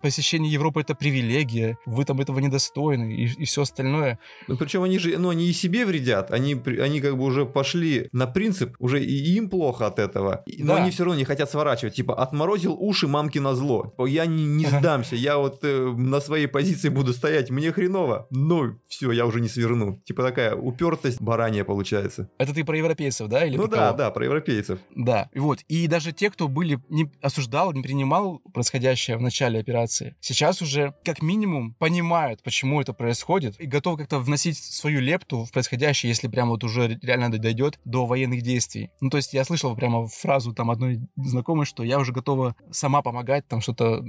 посещение 0.00 0.50
Европы 0.52 0.81
это 0.81 0.95
привилегия, 0.95 1.78
вы 1.87 2.04
там 2.04 2.21
этого 2.21 2.38
недостойны 2.38 3.12
и, 3.14 3.45
все 3.45 3.62
остальное. 3.62 4.19
Ну, 4.49 4.57
причем 4.57 4.83
они 4.83 4.99
же, 4.99 5.16
ну, 5.19 5.28
они 5.31 5.47
и 5.49 5.52
себе 5.52 5.85
вредят, 5.87 6.31
они, 6.31 6.54
они 6.81 7.00
как 7.00 7.16
бы 7.16 7.25
уже 7.25 7.47
пошли 7.47 8.09
на 8.12 8.26
принцип, 8.26 8.76
уже 8.78 9.02
и 9.04 9.35
им 9.37 9.49
плохо 9.49 9.87
от 9.87 9.99
этого, 9.99 10.42
И- 10.47 10.62
но 10.62 10.75
Да. 10.76 10.83
они 10.83 10.90
все 10.90 11.04
равно 11.04 11.19
не 11.19 11.25
хотят 11.25 11.50
сворачивать, 11.50 11.95
типа, 12.02 12.21
отморозил 12.21 12.76
уши 12.78 13.06
мамки 13.06 13.38
на 13.38 13.54
зло, 13.54 13.94
я 14.06 14.26
не, 14.26 14.44
не 14.44 14.66
сдамся, 14.66 15.14
я 15.14 15.38
вот 15.38 15.61
э, 15.62 15.94
на 15.97 16.21
своей 16.21 16.49
позиции 16.49 16.88
буду 16.88 17.12
стоять, 17.12 17.50
мне 17.50 17.71
хреново, 17.71 18.26
ну, 18.30 18.76
все, 18.88 19.12
я 19.12 19.25
уже 19.25 19.40
не 19.40 19.49
сверну, 19.49 20.00
типа 20.04 20.23
такая 20.25 20.56
упертость 20.56 21.21
баранья 21.21 21.64
получается. 21.64 22.28
Это 22.38 22.52
ты 22.52 22.64
про 22.64 22.76
европейцев, 22.76 23.28
да? 23.28 23.44
Или 23.44 23.56
ну 23.56 23.68
да, 23.68 23.76
кого? 23.76 23.99
да, 23.99 24.11
про 24.11 24.25
европейцев. 24.25 24.80
Да, 24.97 25.28
вот. 25.35 25.61
И 25.68 25.87
даже 25.87 26.12
те, 26.12 26.29
кто 26.31 26.48
были, 26.48 26.81
не 26.88 27.09
осуждал, 27.22 27.72
не 27.72 27.83
принимал 27.83 28.40
происходящее 28.53 29.16
в 29.16 29.22
начале 29.22 29.61
операции, 29.61 30.16
сейчас 30.20 30.61
уже 30.61 30.94
как 31.05 31.22
минимум 31.22 31.74
понимают, 31.74 32.42
почему 32.42 32.81
это 32.81 32.92
происходит, 32.92 33.61
и 33.61 33.66
готовы 33.66 33.98
как-то 33.98 34.18
вносить 34.18 34.59
свою 34.59 35.00
лепту 35.00 35.44
в 35.44 35.53
происходящее, 35.53 36.11
если 36.11 36.26
прям 36.26 36.48
вот 36.48 36.64
уже 36.64 36.98
реально 37.00 37.31
дойдет 37.31 37.79
до 37.85 38.07
военных 38.07 38.42
действий. 38.42 38.90
Ну, 39.00 39.09
то 39.09 39.18
есть 39.18 39.35
я 39.35 39.44
слышал 39.44 39.76
прямо 39.76 40.09
фразу 40.09 40.53
там 40.53 40.70
одной 40.70 41.00
знакомой, 41.16 41.64
что 41.64 41.85
я 41.85 41.91
уже 41.98 42.12
готова 42.12 42.55
сама 42.70 43.02
помогать, 43.02 43.46
там 43.48 43.61
что-то, 43.61 44.02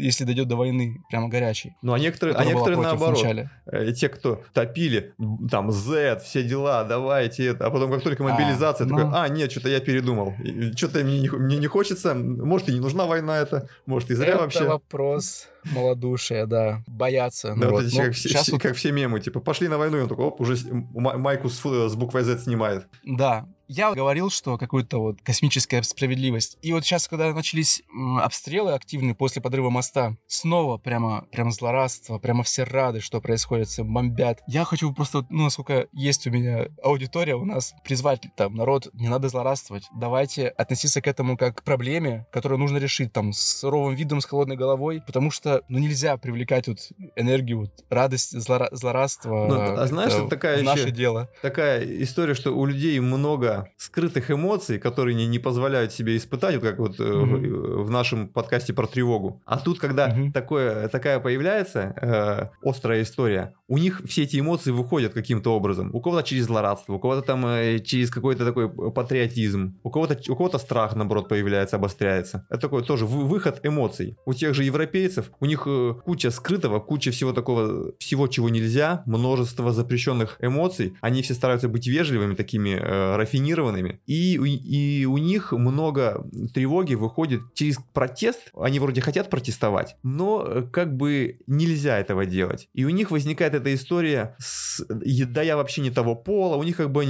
если 0.00 0.24
дойдет 0.24 0.48
до 0.48 0.56
войны 0.56 1.02
прямо 1.10 1.28
горячей. 1.28 1.74
Ну, 1.82 1.92
а 1.92 1.98
некоторые, 1.98 2.36
а 2.36 2.44
некоторые 2.44 2.80
наоборот. 2.80 3.24
Э, 3.66 3.92
те, 3.92 4.08
кто 4.08 4.42
топили, 4.52 5.14
там, 5.50 5.70
Z, 5.70 6.20
все 6.24 6.42
дела, 6.42 6.84
давайте 6.84 7.46
это, 7.46 7.66
а 7.66 7.70
потом 7.70 7.90
как 7.90 8.02
только 8.02 8.24
А, 8.24 8.28
мобилизация, 8.32 8.86
ну. 8.86 8.96
такой, 8.96 9.12
а, 9.14 9.28
нет, 9.28 9.50
что-то 9.50 9.68
я 9.68 9.80
передумал, 9.80 10.34
что-то 10.76 11.00
мне, 11.04 11.20
не 11.20 11.28
мне 11.28 11.56
не 11.58 11.66
хочется, 11.66 12.14
может 12.14 12.68
и 12.68 12.72
не 12.72 12.80
нужна 12.80 13.06
война 13.06 13.38
это, 13.38 13.68
может 13.86 14.10
и 14.10 14.14
зря 14.14 14.30
это 14.34 14.38
вообще. 14.40 14.64
вопрос 14.64 15.48
малодушия, 15.72 16.46
да. 16.46 16.82
Бояться. 16.86 17.54
Да, 17.56 17.68
вот 17.70 17.84
эти 17.84 17.96
Ну, 17.96 18.04
как, 18.04 18.14
все, 18.14 18.28
щас 18.28 18.42
все- 18.42 18.52
вот- 18.52 18.62
как 18.62 18.74
все 18.76 18.92
мемы, 18.92 19.20
типа, 19.20 19.40
пошли 19.40 19.68
на 19.68 19.78
войну, 19.78 19.98
и 19.98 20.00
он 20.02 20.08
такой, 20.08 20.26
оп, 20.26 20.40
уже 20.40 20.56
майку 20.72 21.48
с, 21.48 21.58
ф- 21.64 21.90
с 21.90 21.94
буквой 21.96 22.22
Z 22.22 22.38
снимает. 22.38 22.86
Да. 23.04 23.46
Я 23.72 23.92
говорил, 23.94 24.30
что 24.30 24.58
какую-то 24.58 24.98
вот 24.98 25.22
космическая 25.22 25.80
справедливость. 25.84 26.58
И 26.60 26.72
вот 26.72 26.84
сейчас, 26.84 27.06
когда 27.06 27.32
начались 27.32 27.84
обстрелы 28.20 28.72
активные 28.72 29.14
после 29.14 29.40
подрыва 29.40 29.70
моста, 29.70 30.16
снова 30.26 30.76
прямо, 30.76 31.24
прямо 31.30 31.52
злорадство, 31.52 32.18
прямо 32.18 32.42
все 32.42 32.64
рады, 32.64 32.98
что 32.98 33.20
происходит, 33.20 33.68
все 33.68 33.84
бомбят. 33.84 34.40
Я 34.48 34.64
хочу 34.64 34.92
просто, 34.92 35.24
ну, 35.30 35.44
насколько 35.44 35.86
есть 35.92 36.26
у 36.26 36.30
меня 36.32 36.66
аудитория 36.82 37.36
у 37.36 37.44
нас, 37.44 37.72
призвать 37.84 38.22
там 38.36 38.56
народ, 38.56 38.88
не 38.92 39.06
надо 39.06 39.28
злорадствовать. 39.28 39.84
Давайте 39.96 40.48
относиться 40.48 41.00
к 41.00 41.06
этому 41.06 41.36
как 41.36 41.60
к 41.60 41.62
проблеме, 41.62 42.26
которую 42.32 42.58
нужно 42.58 42.78
решить 42.78 43.12
там 43.12 43.32
с 43.32 43.40
суровым 43.60 43.94
видом, 43.94 44.20
с 44.20 44.24
холодной 44.24 44.56
головой, 44.56 45.00
потому 45.06 45.30
что, 45.30 45.62
ну, 45.68 45.78
нельзя 45.78 46.16
привлекать 46.16 46.66
вот 46.66 46.78
энергию, 47.14 47.60
вот, 47.60 47.84
радость, 47.88 48.34
злора- 48.34 48.70
злорадство 48.72 49.46
Ну, 49.48 49.80
а 49.80 49.86
знаешь, 49.86 50.12
это 50.12 50.26
такая 50.26 50.60
наше 50.64 50.82
еще- 50.86 50.90
дело. 50.90 51.28
Такая 51.40 51.84
история, 52.02 52.34
что 52.34 52.50
у 52.50 52.66
людей 52.66 52.98
много 52.98 53.59
скрытых 53.76 54.30
эмоций, 54.30 54.78
которые 54.78 55.14
не, 55.14 55.26
не 55.26 55.38
позволяют 55.38 55.92
себе 55.92 56.16
испытать, 56.16 56.56
вот 56.56 56.64
как 56.64 56.78
вот 56.78 57.00
э, 57.00 57.04
в, 57.04 57.84
в 57.84 57.90
нашем 57.90 58.28
подкасте 58.28 58.72
про 58.72 58.86
тревогу. 58.86 59.40
А 59.44 59.58
тут, 59.58 59.78
когда 59.78 60.08
Мгм. 60.08 60.32
такое, 60.32 60.88
такая 60.88 61.20
появляется 61.20 61.94
э, 62.62 62.68
острая 62.68 63.02
история, 63.02 63.54
у 63.70 63.78
них 63.78 64.02
все 64.04 64.24
эти 64.24 64.40
эмоции 64.40 64.72
выходят 64.72 65.14
каким-то 65.14 65.54
образом. 65.54 65.90
У 65.94 66.00
кого-то 66.00 66.24
через 66.24 66.46
злорадство, 66.46 66.94
у 66.94 66.98
кого-то 66.98 67.22
там 67.22 67.46
э, 67.46 67.78
через 67.78 68.10
какой-то 68.10 68.44
такой 68.44 68.68
патриотизм, 68.68 69.78
у 69.84 69.90
кого-то 69.90 70.18
у 70.28 70.34
кого-то 70.36 70.58
страх, 70.58 70.96
наоборот, 70.96 71.28
появляется, 71.28 71.76
обостряется. 71.76 72.46
Это 72.50 72.62
такой 72.62 72.82
тоже 72.82 73.06
вы- 73.06 73.26
выход 73.26 73.60
эмоций. 73.62 74.16
У 74.26 74.34
тех 74.34 74.54
же 74.54 74.64
европейцев, 74.64 75.30
у 75.38 75.46
них 75.46 75.62
э, 75.66 75.94
куча 76.04 76.32
скрытого, 76.32 76.80
куча 76.80 77.12
всего 77.12 77.32
такого, 77.32 77.92
всего, 78.00 78.26
чего 78.26 78.48
нельзя, 78.48 79.04
множество 79.06 79.72
запрещенных 79.72 80.38
эмоций. 80.40 80.94
Они 81.00 81.22
все 81.22 81.34
стараются 81.34 81.68
быть 81.68 81.86
вежливыми, 81.86 82.34
такими 82.34 82.70
э, 82.70 83.16
рафинированными. 83.16 84.00
И, 84.06 84.34
и 84.34 85.04
у 85.04 85.16
них 85.16 85.52
много 85.52 86.28
тревоги 86.52 86.94
выходит 86.94 87.42
через 87.54 87.78
протест. 87.92 88.50
Они 88.60 88.80
вроде 88.80 89.00
хотят 89.00 89.30
протестовать, 89.30 89.96
но 90.02 90.44
э, 90.44 90.62
как 90.72 90.96
бы 90.96 91.38
нельзя 91.46 92.00
этого 92.00 92.26
делать. 92.26 92.68
И 92.74 92.84
у 92.84 92.90
них 92.90 93.12
возникает 93.12 93.59
эта 93.60 93.74
история 93.74 94.34
с 94.38 94.84
да 94.88 95.42
я 95.42 95.56
вообще 95.56 95.80
не 95.80 95.90
того 95.90 96.14
пола, 96.14 96.56
у 96.56 96.62
них 96.62 96.76
как 96.76 96.90
бы 96.90 97.04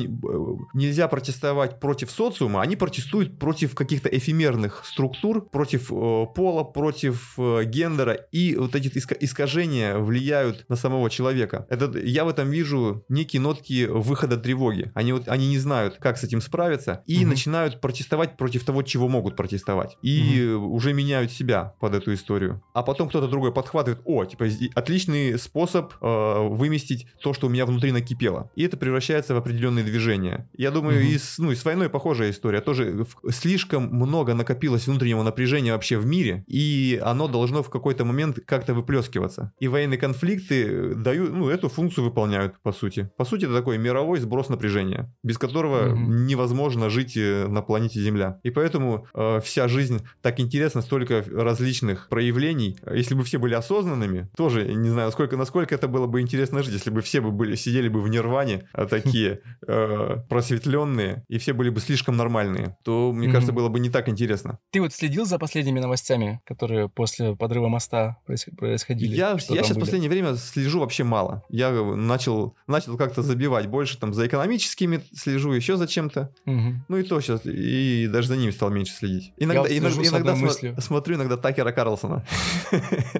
нельзя 0.75 1.09
протестовать 1.09 1.81
против 1.81 2.11
социума, 2.11 2.63
они 2.63 2.77
протестуют 2.77 3.39
против 3.39 3.75
каких-то 3.75 4.09
эфемерных 4.09 4.85
структур, 4.85 5.49
против 5.49 5.91
э, 5.93 6.27
пола, 6.35 6.65
против 6.65 7.35
э, 7.39 7.65
гендера, 7.65 8.13
и 8.13 8.57
вот 8.57 8.75
эти 8.75 8.89
искажения 9.21 9.99
влияют 9.99 10.65
на 10.69 10.77
самого 10.77 11.11
человека. 11.11 11.67
Это, 11.71 11.99
я 11.99 12.25
в 12.25 12.29
этом 12.29 12.51
вижу 12.51 13.05
некие 13.09 13.41
нотки 13.41 13.87
выхода 13.87 14.37
тревоги. 14.37 14.91
Они, 14.95 15.13
вот, 15.13 15.29
они 15.29 15.49
не 15.49 15.59
знают, 15.59 15.97
как 15.99 16.19
с 16.19 16.25
этим 16.25 16.41
справиться, 16.41 17.03
и 17.07 17.19
угу. 17.19 17.31
начинают 17.31 17.81
протестовать 17.81 18.37
против 18.37 18.65
того, 18.65 18.83
чего 18.83 19.09
могут 19.09 19.37
протестовать. 19.37 19.97
И 20.03 20.53
угу. 20.53 20.75
уже 20.75 20.93
меняют 20.93 21.33
себя 21.33 21.75
под 21.81 21.95
эту 21.95 22.15
историю. 22.15 22.63
А 22.75 22.83
потом 22.83 23.09
кто-то 23.09 23.29
другой 23.29 23.53
подхватывает, 23.53 24.01
о, 24.05 24.25
типа, 24.25 24.47
отличный 24.75 25.39
способ 25.39 25.93
э, 26.01 26.40
выместить 26.49 27.07
то, 27.23 27.33
что 27.33 27.47
у 27.47 27.51
меня 27.51 27.67
внутри 27.67 27.93
накипело. 27.93 28.51
И 28.55 28.65
это 28.65 28.77
превращается 28.77 29.35
в 29.35 29.37
определенные 29.37 29.85
движения. 29.85 30.49
Я 30.57 30.71
думаю, 30.71 31.01
угу. 31.01 31.07
и, 31.07 31.19
с, 31.19 31.39
ну, 31.39 31.51
и 31.53 31.55
с 31.55 31.65
войной 31.65 31.89
похожая 31.89 32.31
история. 32.31 32.61
Тоже 32.61 33.07
слишком 33.31 33.89
много 33.89 34.35
накопилось 34.35 34.87
внутреннего 34.87 35.23
напряжения 35.23 35.73
вообще 35.73 35.99
в 35.99 36.07
мире, 36.07 36.45
и 36.47 37.01
оно 37.05 37.29
должно 37.29 37.63
в 37.63 37.71
какой-то 37.71 38.05
момент 38.05 38.39
как-то 38.45 38.75
выплескиваться. 38.75 39.53
И 39.61 39.69
военные 39.69 39.99
конфликты 39.99 40.95
дают, 40.95 41.33
ну, 41.33 41.49
эту 41.49 41.69
функцию 41.69 42.05
выполняют, 42.05 42.55
по 42.63 42.73
сути. 42.73 43.11
По 43.17 43.25
сути, 43.25 43.45
это 43.45 43.55
такой 43.55 43.79
мировой 43.79 44.21
сброс 44.21 44.49
напряжения, 44.49 45.15
без 45.23 45.39
которого 45.39 45.93
угу. 45.93 45.99
невозможно 45.99 46.91
жить 46.91 47.17
э, 47.17 47.47
на 47.49 47.63
планете 47.63 48.01
Земля. 48.01 48.41
И 48.43 48.51
поэтому 48.51 49.07
э, 49.15 49.41
вся 49.43 49.69
жизнь 49.69 50.03
так 50.23 50.41
интересна, 50.41 50.83
столько 50.83 51.25
различных 51.31 52.09
проявлений. 52.09 52.79
Если 52.91 53.15
бы 53.15 53.25
все 53.25 53.39
были 53.39 53.55
осознанными, 53.55 54.29
тоже 54.37 54.65
не 54.75 54.89
знаю, 54.89 55.09
насколько, 55.09 55.37
насколько 55.37 55.75
это 55.75 55.89
было 55.89 56.07
бы 56.07 56.21
интересно 56.21 56.30
жить, 56.37 56.73
если 56.75 56.91
бы 56.91 57.01
все 57.01 57.21
бы 57.21 57.31
были, 57.31 57.55
сидели 57.57 57.89
бы 57.89 58.01
в 58.01 58.09
нирване, 58.09 58.69
а 58.73 58.87
такие 58.87 59.41
э, 59.67 60.17
просветленные, 60.29 61.25
и 61.29 61.39
все 61.39 61.53
были 61.53 61.71
бы 61.71 61.81
слишком 61.81 62.17
нормальные, 62.17 62.77
то, 62.85 63.13
мне 63.13 63.31
кажется, 63.31 63.53
было 63.53 63.69
бы 63.69 63.81
не 63.81 63.91
так 63.91 64.09
интересно. 64.09 64.59
Ты 64.71 64.81
вот 64.81 64.93
следил 64.93 65.25
за 65.25 65.39
последними 65.39 65.81
новостями, 65.81 66.41
которые 66.45 66.89
после 66.89 67.37
подрыва 67.37 67.69
моста 67.69 68.17
происходили? 68.27 69.15
Я, 69.15 69.31
я 69.33 69.63
сейчас 69.63 69.77
в 69.77 69.81
последнее 69.81 70.11
время 70.11 70.37
слежу 70.37 70.81
вообще 70.81 71.05
мало. 71.05 71.43
Я 71.49 71.71
начал, 71.71 72.57
начал 72.67 72.97
как-то 72.97 73.23
забивать 73.23 73.67
больше 73.67 73.99
там 73.99 74.15
за 74.15 74.27
экономическими 74.27 75.01
слежу, 75.15 75.53
еще 75.53 75.77
за 75.77 75.87
чем-то. 75.87 76.33
Ну 76.47 76.97
и 76.97 77.03
то 77.03 77.21
сейчас, 77.21 77.43
и 77.45 78.09
даже 78.09 78.29
за 78.29 78.37
ними 78.37 78.51
стал 78.51 78.71
меньше 78.71 78.93
следить. 78.95 79.33
Иногда, 79.37 79.69
я 79.69 79.79
иногда, 79.79 80.03
иногда 80.03 80.37
см- 80.37 80.81
смотрю 80.81 81.17
иногда 81.17 81.37
Такера 81.37 81.73
Карлсона. 81.73 82.25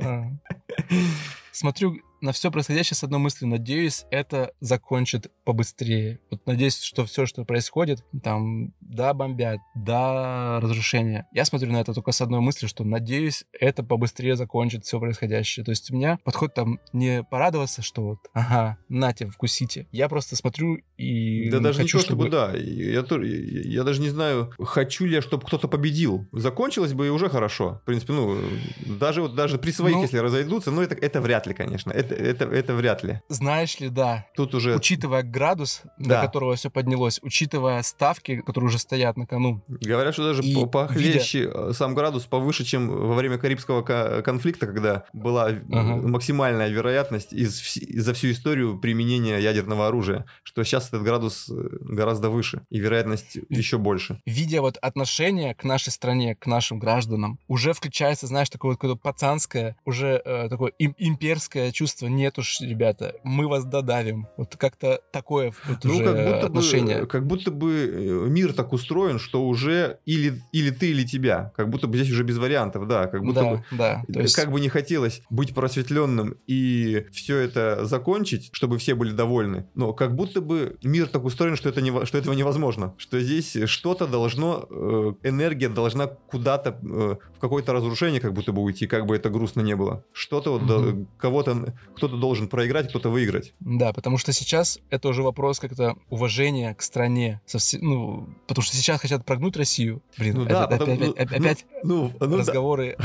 А. 0.03 0.25
Смотрю 1.53 1.97
на 2.21 2.33
все 2.33 2.51
происходящее 2.51 2.97
с 2.97 3.05
одной 3.05 3.21
мыслью. 3.21 3.51
Надеюсь, 3.51 4.05
это 4.11 4.53
закончит 4.61 5.31
побыстрее. 5.45 6.21
Вот 6.31 6.47
надеюсь, 6.47 6.81
что 6.81 7.05
все, 7.05 7.27
что 7.27 7.45
происходит, 7.45 8.05
там, 8.23 8.73
да, 8.81 9.15
бомбят, 9.15 9.61
да, 9.75 10.61
разрушения. 10.61 11.27
Я 11.33 11.45
смотрю 11.45 11.73
на 11.73 11.81
это 11.81 11.95
только 11.95 12.13
с 12.13 12.21
одной 12.21 12.41
мыслью, 12.41 12.69
что 12.69 12.85
надеюсь, 12.85 13.45
это 13.59 13.83
побыстрее 13.83 14.37
закончит 14.37 14.85
все 14.85 15.01
происходящее. 15.01 15.65
То 15.65 15.71
есть 15.71 15.91
у 15.91 15.97
меня 15.97 16.19
подход 16.25 16.55
там 16.55 16.81
не 16.93 17.23
порадоваться, 17.23 17.83
что 17.83 18.03
вот, 18.03 18.19
ага, 18.33 18.79
нате, 18.89 19.27
вкусите. 19.27 19.87
Я 19.93 20.09
просто 20.09 20.37
смотрю 20.37 20.79
и 20.97 21.49
Да 21.51 21.61
даже 21.61 21.83
хочу, 21.83 21.97
не 21.97 22.01
то, 22.03 22.07
чтобы, 22.07 22.23
чтобы... 22.25 22.37
да. 22.37 22.57
Я, 22.57 23.01
я, 23.01 23.61
я 23.71 23.85
даже 23.85 24.01
не 24.01 24.11
знаю, 24.11 24.53
хочу 24.59 25.07
ли 25.07 25.15
я, 25.15 25.23
чтобы 25.23 25.47
кто-то 25.47 25.69
победил. 25.69 26.27
Закончилось 26.33 26.93
бы 26.93 27.07
и 27.07 27.11
уже 27.11 27.29
хорошо. 27.29 27.81
В 27.83 27.87
принципе, 27.87 28.13
ну, 28.13 28.39
даже 28.87 29.23
вот 29.23 29.35
даже 29.35 29.59
при 29.59 29.71
своих, 29.71 29.97
ну, 29.97 30.03
если 30.03 30.19
разойдутся, 30.19 30.71
ну, 30.71 30.83
это, 30.83 30.95
это 30.95 31.21
вряд 31.21 31.47
ли, 31.47 31.55
конечно. 31.55 31.91
Это, 31.91 32.10
это, 32.15 32.45
это 32.45 32.75
вряд 32.75 33.03
ли. 33.03 33.21
Знаешь 33.29 33.79
ли, 33.81 33.89
да. 33.89 34.27
Тут 34.35 34.55
уже... 34.55 34.77
Учитывая 34.77 35.23
градус, 35.23 35.83
да. 35.99 36.21
до 36.21 36.27
которого 36.27 36.57
все 36.57 36.71
поднялось, 36.71 37.21
учитывая 37.23 37.83
ставки, 37.83 38.41
которые 38.41 38.69
уже 38.69 38.79
стоят 38.79 39.17
на 39.17 39.27
кону. 39.27 39.63
Говорят, 39.69 40.15
что 40.15 40.25
даже 40.25 40.43
и 40.43 40.67
похлеще 40.67 41.41
видя... 41.41 41.53
Э, 41.55 41.73
сам 41.73 41.95
градус 41.95 42.25
повыше, 42.25 42.65
чем 42.65 42.89
во 42.89 43.15
время 43.15 43.39
Карибского 43.39 43.83
конфликта, 44.23 44.67
когда 44.67 45.05
была 45.13 45.47
ага. 45.47 45.97
максимальная 45.97 46.69
вероятность 46.69 47.33
из, 47.33 47.61
за 47.75 48.15
всю 48.15 48.31
историю 48.31 48.79
применения 48.79 49.39
ядерного 49.39 49.89
оружия, 49.89 50.27
что 50.43 50.65
сейчас 50.65 50.89
этот 50.89 51.03
градус 51.03 51.49
э, 51.51 51.55
гораздо 51.81 52.31
выше, 52.31 52.63
и 52.71 52.79
вероятность 52.79 53.39
еще 53.49 53.79
больше. 53.79 54.21
Видя 54.27 54.61
вот 54.61 54.77
отношение 54.79 55.55
к 55.55 55.65
нашей 55.65 55.91
стране, 55.91 56.35
к 56.35 56.47
нашим 56.47 56.79
гражданам, 56.79 57.39
уже 57.49 57.73
включается, 57.73 58.27
знаешь, 58.27 58.51
такое 58.51 58.73
вот 58.73 58.79
какое-то 58.79 58.97
пацанское, 58.97 59.77
уже 59.85 60.21
э, 60.25 60.49
такое 60.49 60.73
им, 60.79 60.95
имперское 60.99 61.73
чувство. 61.73 62.00
Нет 62.09 62.39
уж, 62.39 62.61
ребята, 62.61 63.15
мы 63.23 63.49
вас 63.49 63.65
додавим. 63.65 64.29
Вот 64.37 64.57
как-то 64.57 65.01
такое 65.13 65.53
вот 65.67 65.85
ну, 65.85 65.95
уже 65.95 66.05
как 66.05 66.17
будто 66.17 66.47
отношение. 66.47 67.01
Бы, 67.03 67.07
как 67.07 67.27
будто 67.27 67.51
бы 67.51 67.73
э, 67.73 68.29
мир 68.29 68.53
так 68.53 68.73
устроен, 68.73 69.19
что 69.19 69.47
уже 69.47 69.99
или, 70.07 70.41
или 70.53 70.71
ты, 70.71 70.91
или 70.91 71.05
тебя. 71.05 71.53
Как 71.57 71.69
будто 71.69 71.87
бы 71.87 71.99
здесь 71.99 72.11
уже 72.11 72.25
без 72.25 72.39
вариантов, 72.39 72.87
да. 72.87 73.07
Как 73.07 73.23
будто 73.23 73.41
да, 73.41 73.51
бы, 73.51 73.65
да. 73.73 74.05
То 74.13 74.21
есть... 74.21 74.37
Как 74.37 74.51
бы 74.51 74.61
не 74.61 74.69
хотелось 74.69 75.23
быть 75.31 75.55
просветленным 75.55 76.37
и 76.47 77.07
все 77.13 77.39
это 77.39 77.85
закончить, 77.85 78.51
чтобы 78.53 78.79
все 78.79 78.95
были 78.95 79.13
довольны, 79.13 79.67
но 79.75 79.93
как 79.93 80.15
будто 80.15 80.41
бы 80.41 80.77
мир 80.83 81.09
так 81.09 81.25
устроен, 81.25 81.57
что, 81.57 81.69
это 81.69 81.81
не, 81.81 82.05
что 82.07 82.19
этого 82.19 82.35
невозможно. 82.35 82.95
Что 82.97 83.21
здесь 83.21 83.57
что-то 83.67 84.07
должно, 84.07 84.67
э, 84.71 85.13
энергия 85.23 85.69
должна 85.69 86.07
куда-то 86.07 86.79
э, 86.83 87.17
в 87.37 87.39
какое-то 87.41 87.73
разрушение 87.73 88.21
как 88.21 88.33
будто 88.33 88.53
бы 88.53 88.63
уйти, 88.63 88.87
как 88.87 89.07
бы 89.07 89.17
это 89.17 89.31
грустно 89.31 89.61
не 89.61 89.77
было. 89.77 90.05
Что-то 90.13 90.59
вот, 90.59 90.71
угу. 90.71 91.07
кого-то, 91.19 91.75
кто-то 91.97 92.17
должен 92.17 92.49
проиграть, 92.49 92.89
кто-то 92.89 93.11
выиграть. 93.11 93.53
Да, 93.61 93.93
потому 93.93 94.19
что 94.19 94.33
сейчас 94.33 94.79
это 94.91 95.09
уже 95.09 95.23
вопрос 95.23 95.59
как-то 95.59 95.97
уважения 96.09 96.75
к 96.75 96.83
стране. 96.83 97.41
Совсем, 97.47 97.81
ну, 97.83 98.29
потому 98.47 98.65
что 98.65 98.77
сейчас 98.77 99.01
хотят 99.01 99.25
прогнуть 99.25 99.57
Россию. 99.57 100.03
Блин, 100.19 100.37
ну, 100.37 100.45
да, 100.45 100.67
потом, 100.67 100.91
опять, 100.91 101.01
ну, 101.01 101.13
опять 101.13 101.67
ну, 101.83 102.13
ну, 102.21 102.39
разговоры 102.39 102.97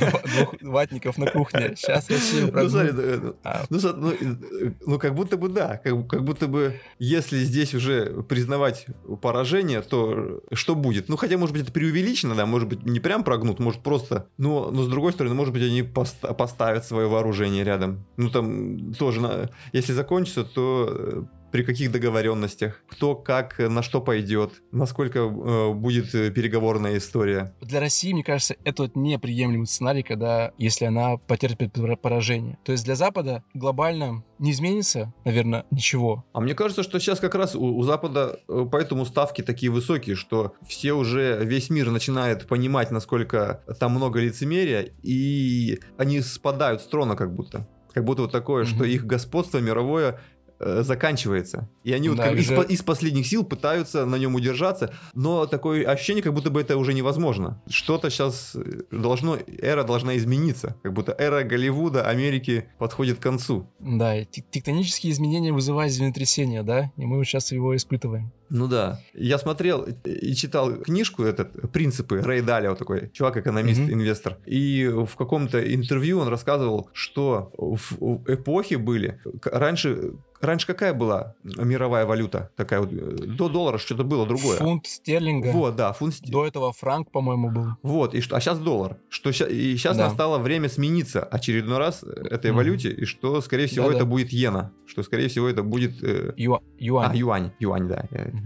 да. 0.00 0.10
двух 0.36 0.54
ватников 0.62 1.18
на 1.18 1.30
кухне. 1.30 1.74
Сейчас 1.76 2.08
Россию 2.08 2.48
прогнут. 2.48 2.72
Ну, 2.72 2.78
смотри, 2.78 3.18
ну, 3.22 3.36
а. 3.44 3.64
ну, 3.70 3.78
ну, 3.80 4.74
ну, 4.86 4.98
как 4.98 5.14
будто 5.14 5.36
бы 5.36 5.48
да, 5.48 5.78
как, 5.78 6.06
как 6.08 6.24
будто 6.24 6.48
бы 6.48 6.80
если 6.98 7.38
здесь 7.38 7.74
уже 7.74 8.22
признавать 8.22 8.86
поражение, 9.20 9.82
то 9.82 10.40
что 10.52 10.74
будет? 10.74 11.08
Ну, 11.08 11.16
хотя, 11.16 11.38
может 11.38 11.54
быть, 11.54 11.62
это 11.62 11.72
преувеличено, 11.72 12.34
да, 12.34 12.46
может 12.46 12.68
быть, 12.68 12.84
не 12.84 13.00
прям 13.00 13.24
прогнут, 13.24 13.58
может, 13.58 13.82
просто, 13.82 14.28
но, 14.38 14.70
но 14.70 14.82
с 14.82 14.88
другой 14.88 15.12
стороны, 15.12 15.34
может 15.34 15.52
быть, 15.52 15.62
они 15.62 15.82
пост- 15.82 16.36
поставят 16.36 16.84
свое 16.84 17.08
вооружение 17.08 17.64
рядом. 17.64 18.04
Ну, 18.16 18.30
там 18.34 18.92
тоже, 18.94 19.50
если 19.72 19.92
закончится, 19.92 20.44
то 20.44 20.88
э, 20.90 21.22
при 21.54 21.62
каких 21.62 21.92
договоренностях, 21.92 22.82
кто 22.88 23.14
как, 23.14 23.60
на 23.60 23.82
что 23.84 24.00
пойдет, 24.00 24.50
насколько 24.72 25.20
э, 25.20 25.72
будет 25.72 26.10
переговорная 26.34 26.98
история. 26.98 27.54
Для 27.60 27.78
России, 27.78 28.12
мне 28.12 28.24
кажется, 28.24 28.56
это 28.64 28.82
вот 28.82 28.96
неприемлемый 28.96 29.68
сценарий, 29.68 30.02
когда, 30.02 30.50
если 30.58 30.86
она 30.86 31.16
потерпит 31.16 31.72
поражение. 32.02 32.58
То 32.64 32.72
есть 32.72 32.84
для 32.84 32.96
Запада 32.96 33.44
глобально 33.54 34.24
не 34.40 34.50
изменится, 34.50 35.14
наверное, 35.24 35.64
ничего. 35.70 36.24
А 36.32 36.40
мне 36.40 36.54
кажется, 36.54 36.82
что 36.82 36.98
сейчас 36.98 37.20
как 37.20 37.36
раз 37.36 37.54
у, 37.54 37.76
у 37.76 37.82
Запада 37.84 38.40
э, 38.48 38.66
поэтому 38.70 39.06
ставки 39.06 39.40
такие 39.42 39.70
высокие, 39.70 40.16
что 40.16 40.54
все 40.66 40.92
уже, 40.92 41.38
весь 41.44 41.70
мир 41.70 41.90
начинает 41.92 42.48
понимать, 42.48 42.90
насколько 42.90 43.62
там 43.78 43.92
много 43.92 44.18
лицемерия, 44.18 44.90
и 45.02 45.78
они 45.98 46.20
спадают 46.20 46.82
с 46.82 46.86
трона 46.88 47.14
как 47.14 47.32
будто. 47.32 47.68
Как 47.94 48.04
будто 48.04 48.22
вот 48.22 48.32
такое, 48.32 48.64
mm-hmm. 48.64 48.74
что 48.74 48.84
их 48.84 49.06
господство 49.06 49.58
мировое 49.58 50.18
Э, 50.60 50.82
заканчивается. 50.82 51.68
И 51.82 51.92
они 51.92 52.08
вот 52.08 52.18
да, 52.18 52.24
как 52.24 52.34
уже... 52.34 52.54
из, 52.54 52.70
из 52.70 52.82
последних 52.82 53.26
сил 53.26 53.44
пытаются 53.44 54.06
на 54.06 54.16
нем 54.16 54.36
удержаться, 54.36 54.94
но 55.12 55.46
такое 55.46 55.84
ощущение, 55.84 56.22
как 56.22 56.32
будто 56.32 56.50
бы 56.50 56.60
это 56.60 56.76
уже 56.76 56.94
невозможно. 56.94 57.60
Что-то 57.68 58.08
сейчас 58.08 58.54
э, 58.54 58.82
должно, 58.92 59.36
эра 59.60 59.82
должна 59.82 60.16
измениться. 60.16 60.76
Как 60.82 60.92
будто 60.92 61.12
эра 61.18 61.42
Голливуда, 61.42 62.08
Америки 62.08 62.68
подходит 62.78 63.18
к 63.18 63.22
концу. 63.22 63.68
Да, 63.80 64.24
тектонические 64.24 65.12
изменения 65.12 65.52
вызывают 65.52 65.92
землетрясение, 65.92 66.62
да, 66.62 66.92
и 66.96 67.04
мы 67.04 67.24
сейчас 67.24 67.50
его 67.50 67.74
испытываем. 67.74 68.32
Ну 68.54 68.68
да. 68.68 69.00
Я 69.14 69.38
смотрел 69.38 69.84
и 70.04 70.32
читал 70.34 70.76
книжку 70.76 71.24
этот 71.24 71.72
«Принципы» 71.72 72.20
Рэй 72.22 72.40
Далио 72.40 72.76
такой, 72.76 73.10
чувак-экономист, 73.12 73.80
mm-hmm. 73.80 73.92
инвестор. 73.92 74.38
И 74.46 74.86
в 74.86 75.16
каком-то 75.16 75.74
интервью 75.74 76.20
он 76.20 76.28
рассказывал, 76.28 76.88
что 76.92 77.52
в 77.58 78.22
эпохи 78.28 78.76
были... 78.76 79.20
Раньше 79.42 80.12
Раньше 80.44 80.66
какая 80.66 80.92
была 80.92 81.34
мировая 81.44 82.06
валюта? 82.06 82.50
Такая 82.56 82.80
вот, 82.80 82.92
э, 82.92 83.16
до 83.26 83.48
доллара 83.48 83.78
что-то 83.78 84.04
было 84.04 84.26
другое. 84.26 84.58
Фунт 84.58 84.86
стерлинга. 84.86 85.48
Вот, 85.48 85.76
да, 85.76 85.92
фунт 85.92 86.14
стерлинга. 86.14 86.38
До 86.38 86.46
этого 86.46 86.72
франк, 86.72 87.10
по-моему, 87.10 87.50
был. 87.50 87.66
Вот, 87.82 88.14
и 88.14 88.20
что, 88.20 88.36
а 88.36 88.40
сейчас 88.40 88.58
доллар. 88.58 88.98
Что, 89.08 89.30
и 89.30 89.76
сейчас 89.76 89.96
да. 89.96 90.08
настало 90.08 90.38
время 90.38 90.68
смениться 90.68 91.22
очередной 91.22 91.78
раз 91.78 92.02
этой 92.02 92.50
mm. 92.50 92.54
валюте, 92.54 92.90
и 92.90 93.04
что, 93.04 93.40
скорее 93.40 93.66
всего, 93.68 93.86
да, 93.86 93.94
это 93.94 94.04
да. 94.04 94.10
будет 94.10 94.32
иена. 94.32 94.72
Что, 94.86 95.02
скорее 95.02 95.28
всего, 95.28 95.48
это 95.48 95.62
будет... 95.62 96.02
Э... 96.02 96.34
Ю... 96.36 96.60
Юань. 96.78 97.10
А, 97.10 97.16
юань, 97.16 97.52
юань, 97.58 97.88
да. 97.88 98.06
Mm-hmm. 98.10 98.43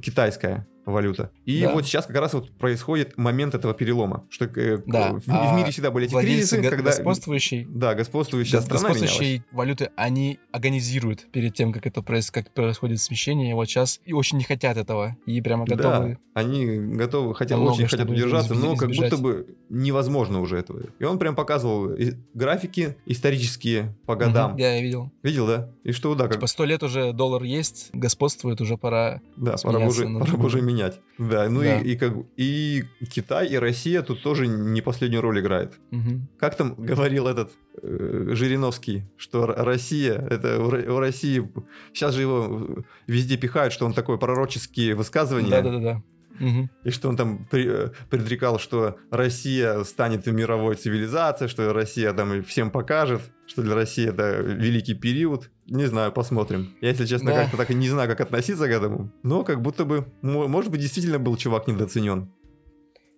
Китайская 0.00 0.66
валюта. 0.90 1.30
И 1.44 1.62
Да. 1.62 1.72
вот 1.74 1.84
сейчас 1.86 2.06
как 2.06 2.16
раз 2.16 2.34
вот 2.34 2.50
происходит 2.58 3.16
момент 3.18 3.54
этого 3.54 3.74
перелома, 3.74 4.26
что 4.30 4.44
э, 4.46 4.78
Да, 4.86 5.12
в, 5.12 5.20
в 5.20 5.28
а 5.28 5.56
мире 5.56 5.70
всегда 5.70 5.90
были 5.90 6.06
эти 6.06 6.14
кризисы, 6.14 6.60
го- 6.60 6.68
когда 6.70 6.90
господствующей 6.90 7.66
да, 7.68 7.94
господствующая 7.94 8.58
гос- 8.58 8.64
страна 8.64 8.80
менялась. 8.88 9.00
господствующей 9.02 9.42
валюты, 9.52 9.90
они 9.96 10.38
агонизируют 10.52 11.26
перед 11.32 11.54
тем, 11.54 11.72
как 11.72 11.86
это 11.86 12.00
проис- 12.00 12.30
как 12.30 12.52
происходит 12.52 13.00
смещение. 13.00 13.50
И 13.50 13.54
вот 13.54 13.66
сейчас 13.68 14.00
и 14.04 14.12
очень 14.12 14.38
не 14.38 14.44
хотят 14.44 14.76
этого. 14.76 15.16
И 15.26 15.40
прямо 15.40 15.64
готовы. 15.64 16.18
Да, 16.34 16.40
они 16.40 16.64
готовы, 16.96 17.34
хотя 17.34 17.56
Намного, 17.56 17.74
очень 17.74 17.86
хотят 17.88 18.08
удержаться, 18.08 18.54
но 18.54 18.76
как 18.76 18.90
будто 18.90 19.16
бы 19.16 19.56
невозможно 19.68 20.40
уже 20.40 20.58
этого. 20.58 20.82
И 20.98 21.04
он 21.04 21.18
прям 21.18 21.34
показывал 21.34 21.90
графики 22.34 22.96
исторические 23.06 23.94
по 24.06 24.16
годам. 24.16 24.52
Мгм, 24.52 24.60
Я 24.60 24.80
видел. 24.80 25.10
Видел, 25.22 25.46
да? 25.46 25.70
И 25.84 25.92
что, 25.92 26.14
да, 26.14 26.24
как 26.24 26.34
Типа 26.34 26.46
сто 26.46 26.64
лет 26.64 26.82
уже 26.82 27.12
доллар 27.12 27.42
есть, 27.42 27.90
господствует, 27.92 28.60
уже 28.60 28.76
пора. 28.76 29.20
Да, 29.36 29.56
пора 29.62 29.80
уже, 29.86 30.04
пора 30.08 30.34
уже 30.44 30.60
менять. 30.62 30.79
Да, 31.18 31.48
ну 31.48 31.60
Да. 31.60 31.80
И, 31.80 31.92
и 31.92 31.96
как 31.96 32.12
и 32.36 32.84
Китай, 33.10 33.48
и 33.48 33.56
Россия 33.56 34.02
тут 34.02 34.22
тоже 34.22 34.46
не 34.46 34.80
последнюю 34.82 35.20
роль 35.22 35.40
играет. 35.40 35.74
Мгм. 35.90 36.28
Как 36.38 36.56
там 36.56 36.74
говорил 36.78 37.26
этот 37.26 37.50
э, 37.82 38.28
Жириновский, 38.32 39.04
что 39.16 39.46
Россия, 39.46 40.14
это 40.30 40.58
у 40.60 40.68
у 40.68 40.98
России, 40.98 41.50
сейчас 41.92 42.14
же 42.14 42.22
его 42.22 42.84
везде 43.06 43.36
пихают, 43.36 43.72
что 43.72 43.86
он 43.86 43.92
такое 43.92 44.16
пророческие 44.16 44.94
высказывания, 44.94 45.50
Да-да-да. 45.50 46.02
Мгм. 46.38 46.70
и 46.84 46.90
что 46.90 47.08
он 47.10 47.16
там 47.16 47.46
при- 47.50 47.68
э, 47.68 47.90
предрекал, 48.08 48.58
что 48.58 48.96
Россия 49.10 49.84
станет 49.84 50.26
мировой 50.26 50.74
цивилизацией, 50.76 51.50
что 51.50 51.72
Россия 51.74 52.12
там 52.14 52.42
всем 52.44 52.70
покажет, 52.70 53.20
что 53.46 53.62
для 53.62 53.74
России 53.74 54.08
это 54.08 54.40
великий 54.40 54.94
период. 54.94 55.50
Не 55.70 55.86
знаю, 55.86 56.10
посмотрим. 56.12 56.74
Я, 56.80 56.88
если 56.90 57.06
честно, 57.06 57.30
Да. 57.30 57.42
как-то 57.42 57.56
так 57.56 57.70
и 57.70 57.74
не 57.74 57.88
знаю, 57.88 58.08
как 58.08 58.20
относиться 58.20 58.66
к 58.66 58.70
этому. 58.70 59.10
Но 59.22 59.44
как 59.44 59.62
будто 59.62 59.84
бы, 59.84 60.04
мо- 60.20 60.48
может 60.48 60.70
быть, 60.70 60.80
действительно 60.80 61.18
был 61.20 61.36
чувак 61.36 61.68
недооценен. 61.68 62.28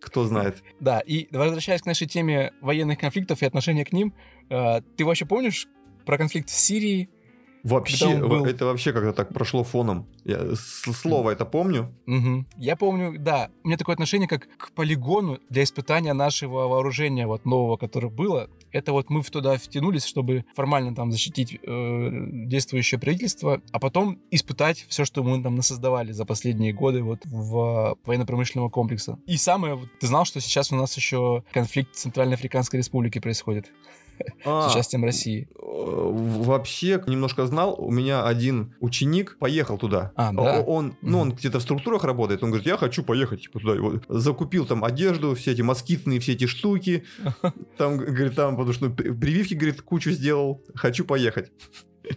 Кто 0.01 0.25
знает. 0.27 0.63
Да, 0.81 1.01
и 1.01 1.29
возвращаясь 1.35 1.81
к 1.81 1.87
нашей 1.87 2.07
теме 2.07 2.53
военных 2.61 2.99
конфликтов 2.99 3.41
и 3.43 3.47
отношения 3.47 3.85
к 3.85 3.93
ним, 3.93 4.15
э, 4.51 4.81
ты 4.97 5.05
вообще 5.05 5.25
помнишь 5.25 5.67
про 6.05 6.19
конфликт 6.19 6.51
в 6.51 6.53
Сирии? 6.59 7.09
Вообще, 7.63 8.17
был? 8.19 8.45
это 8.45 8.65
вообще 8.67 8.93
как-то 8.93 9.13
так 9.13 9.33
прошло 9.33 9.63
фоном. 9.63 10.07
Я 10.25 10.55
слово 10.57 11.31
это 11.31 11.45
помню. 11.45 11.93
Мгм. 12.07 12.47
Я 12.57 12.77
помню, 12.77 13.17
да, 13.19 13.51
у 13.63 13.69
меня 13.69 13.77
такое 13.77 13.95
отношение 13.95 14.29
как 14.29 14.49
к 14.57 14.73
полигону 14.73 15.39
для 15.49 15.63
испытания 15.63 16.13
нашего 16.13 16.67
вооружения 16.69 17.27
вот 17.27 17.45
нового, 17.45 17.77
которое 17.77 18.09
было. 18.09 18.51
Это 18.73 18.93
вот 18.93 19.11
мы 19.11 19.23
туда 19.23 19.57
втянулись, 19.57 20.05
чтобы 20.05 20.45
формально 20.55 20.95
там 20.95 21.13
защитить 21.13 21.59
э, 21.63 22.11
действующее 22.47 22.99
правительство, 22.99 23.61
а 23.71 23.79
потом 23.79 24.19
испытать 24.31 24.85
все, 24.89 25.05
что 25.05 25.23
мы 25.23 25.43
там 25.43 25.55
насоздавали 25.55 26.13
за 26.13 26.25
последние 26.25 26.73
годы 26.73 27.03
вот 27.03 27.21
в 27.25 27.97
военно-промышленного 28.05 28.71
комплекса. 28.71 29.19
И 29.27 29.37
самое, 29.37 29.79
ты 30.01 30.07
знал, 30.07 30.25
что 30.25 30.41
сейчас 30.41 30.73
у 30.73 30.77
нас 30.77 30.97
еще 30.97 31.45
конфликт 31.53 31.95
в 31.95 31.99
Центральноафриканской 31.99 32.79
Республике 32.79 33.21
происходит 33.21 33.71
А, 34.45 34.69
с 34.69 34.73
участием 34.73 35.05
России. 35.05 35.49
э, 35.57 35.63
Вообще, 35.63 37.03
немножко 37.07 37.47
знал, 37.47 37.75
у 37.79 37.91
меня 37.91 38.25
один 38.25 38.75
ученик 38.81 39.37
поехал 39.39 39.79
туда. 39.79 40.13
А, 40.17 40.33
да? 40.33 40.61
Он, 40.61 40.95
ну, 41.03 41.21
он 41.21 41.33
где-то 41.33 41.59
в 41.59 41.63
структурах 41.63 42.05
работает, 42.05 42.43
он 42.43 42.51
говорит, 42.51 42.67
я 42.67 42.77
хочу 42.77 43.03
поехать 43.03 43.43
типа, 43.43 43.59
туда. 43.61 43.81
Вот 43.81 44.05
закупил 44.09 44.67
там 44.67 44.85
одежду, 44.85 45.35
все 45.35 45.53
эти 45.53 45.63
москитные, 45.63 46.21
все 46.21 46.33
эти 46.33 46.47
штуки. 46.47 47.05
Там, 47.79 47.97
говорит, 47.99 48.35
там, 48.37 48.57
потому 48.57 48.73
что 48.73 48.91
при- 48.91 49.11
прививки, 49.11 49.55
говорит, 49.55 49.83
кучу 49.83 50.11
сделал. 50.11 50.63
Хочу 50.75 51.05
поехать. 51.05 51.51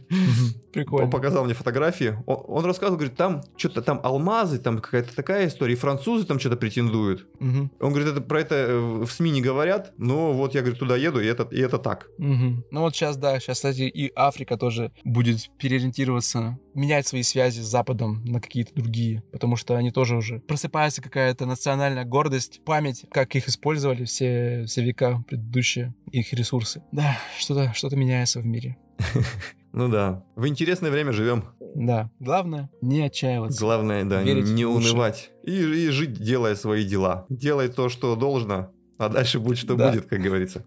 Мгм. 0.09 0.53
Он 0.75 0.81
Прикольно. 0.83 1.09
показал 1.09 1.45
мне 1.45 1.53
фотографии. 1.53 2.17
Он, 2.25 2.43
он 2.47 2.65
рассказывал, 2.65 2.97
говорит, 2.97 3.15
там 3.15 3.41
что-то 3.55 3.81
там 3.81 4.01
алмазы, 4.03 4.59
там 4.59 4.79
какая-то 4.79 5.15
такая 5.15 5.47
история. 5.47 5.73
И 5.73 5.77
французы 5.77 6.25
там 6.25 6.37
что-то 6.37 6.57
претендуют. 6.57 7.27
Мгм. 7.39 7.71
Он 7.79 7.93
говорит, 7.93 8.09
это 8.11 8.19
про 8.19 8.41
это 8.41 8.55
э, 8.55 8.77
в 8.77 9.09
СМИ 9.09 9.31
не 9.31 9.41
говорят, 9.41 9.93
но 9.97 10.33
вот 10.33 10.53
я, 10.53 10.59
говорит, 10.61 10.79
туда 10.79 10.97
еду, 10.97 11.21
и 11.21 11.25
это, 11.27 11.43
и 11.49 11.61
это 11.61 11.77
так. 11.77 12.07
Мгм. 12.17 12.65
Ну 12.71 12.81
вот 12.81 12.93
сейчас, 12.93 13.15
да, 13.15 13.39
сейчас, 13.39 13.57
кстати, 13.57 13.83
и 13.83 14.11
Африка 14.15 14.57
тоже 14.57 14.91
будет 15.05 15.49
переориентироваться, 15.57 16.59
менять 16.73 17.07
свои 17.07 17.23
связи 17.23 17.61
с 17.61 17.65
Западом 17.65 18.25
на 18.25 18.41
какие-то 18.41 18.73
другие, 18.75 19.23
потому 19.31 19.55
что 19.55 19.75
они 19.75 19.91
тоже 19.91 20.17
уже 20.17 20.39
просыпается 20.39 21.01
какая-то 21.01 21.45
национальная 21.45 22.03
гордость, 22.03 22.61
память, 22.65 23.05
как 23.11 23.33
их 23.35 23.47
использовали 23.47 24.03
все, 24.03 24.65
все 24.67 24.83
века 24.83 25.23
предыдущие, 25.27 25.95
их 26.11 26.33
ресурсы. 26.33 26.83
Да, 26.91 27.17
что-то 27.39 27.71
что 27.73 27.95
меняется 27.95 28.41
в 28.41 28.45
мире. 28.45 28.77
Ну 29.75 29.89
да. 29.89 30.23
В 30.37 30.47
интересное 30.47 30.89
время 30.89 31.11
живем. 31.11 31.43
Да, 31.75 32.09
главное 32.21 32.69
не 32.81 33.01
отчаиваться. 33.01 33.59
Главное, 33.59 34.05
да, 34.05 34.23
Верить 34.23 34.47
не 34.49 34.65
лучше. 34.65 34.91
унывать. 34.91 35.31
И, 35.43 35.51
и 35.51 35.89
жить, 35.89 36.13
делая 36.13 36.55
свои 36.55 36.85
дела. 36.85 37.25
Делай 37.27 37.67
то, 37.67 37.89
что 37.89 38.15
должно, 38.15 38.71
а 38.97 39.09
дальше 39.09 39.39
будет, 39.39 39.57
что 39.57 39.75
Да. 39.77 39.91
будет, 39.91 40.05
как 40.05 40.21
говорится. 40.21 40.65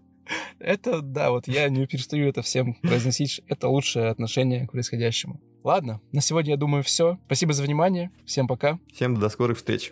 Это, 0.59 1.01
да, 1.01 1.31
вот 1.31 1.47
я 1.47 1.67
не 1.69 1.87
перестаю 1.87 2.29
это 2.29 2.43
всем 2.43 2.75
произносить. 2.75 3.41
Это 3.47 3.67
лучшее 3.67 4.09
отношение 4.09 4.67
к 4.67 4.73
происходящему. 4.73 5.41
Ладно, 5.63 6.01
на 6.11 6.21
сегодня, 6.21 6.51
я 6.51 6.57
думаю, 6.57 6.83
все. 6.83 7.17
Спасибо 7.25 7.53
за 7.53 7.63
внимание. 7.63 8.11
Всем 8.25 8.47
пока. 8.47 8.77
Всем 8.93 9.19
до 9.19 9.29
скорых 9.29 9.57
встреч. 9.57 9.91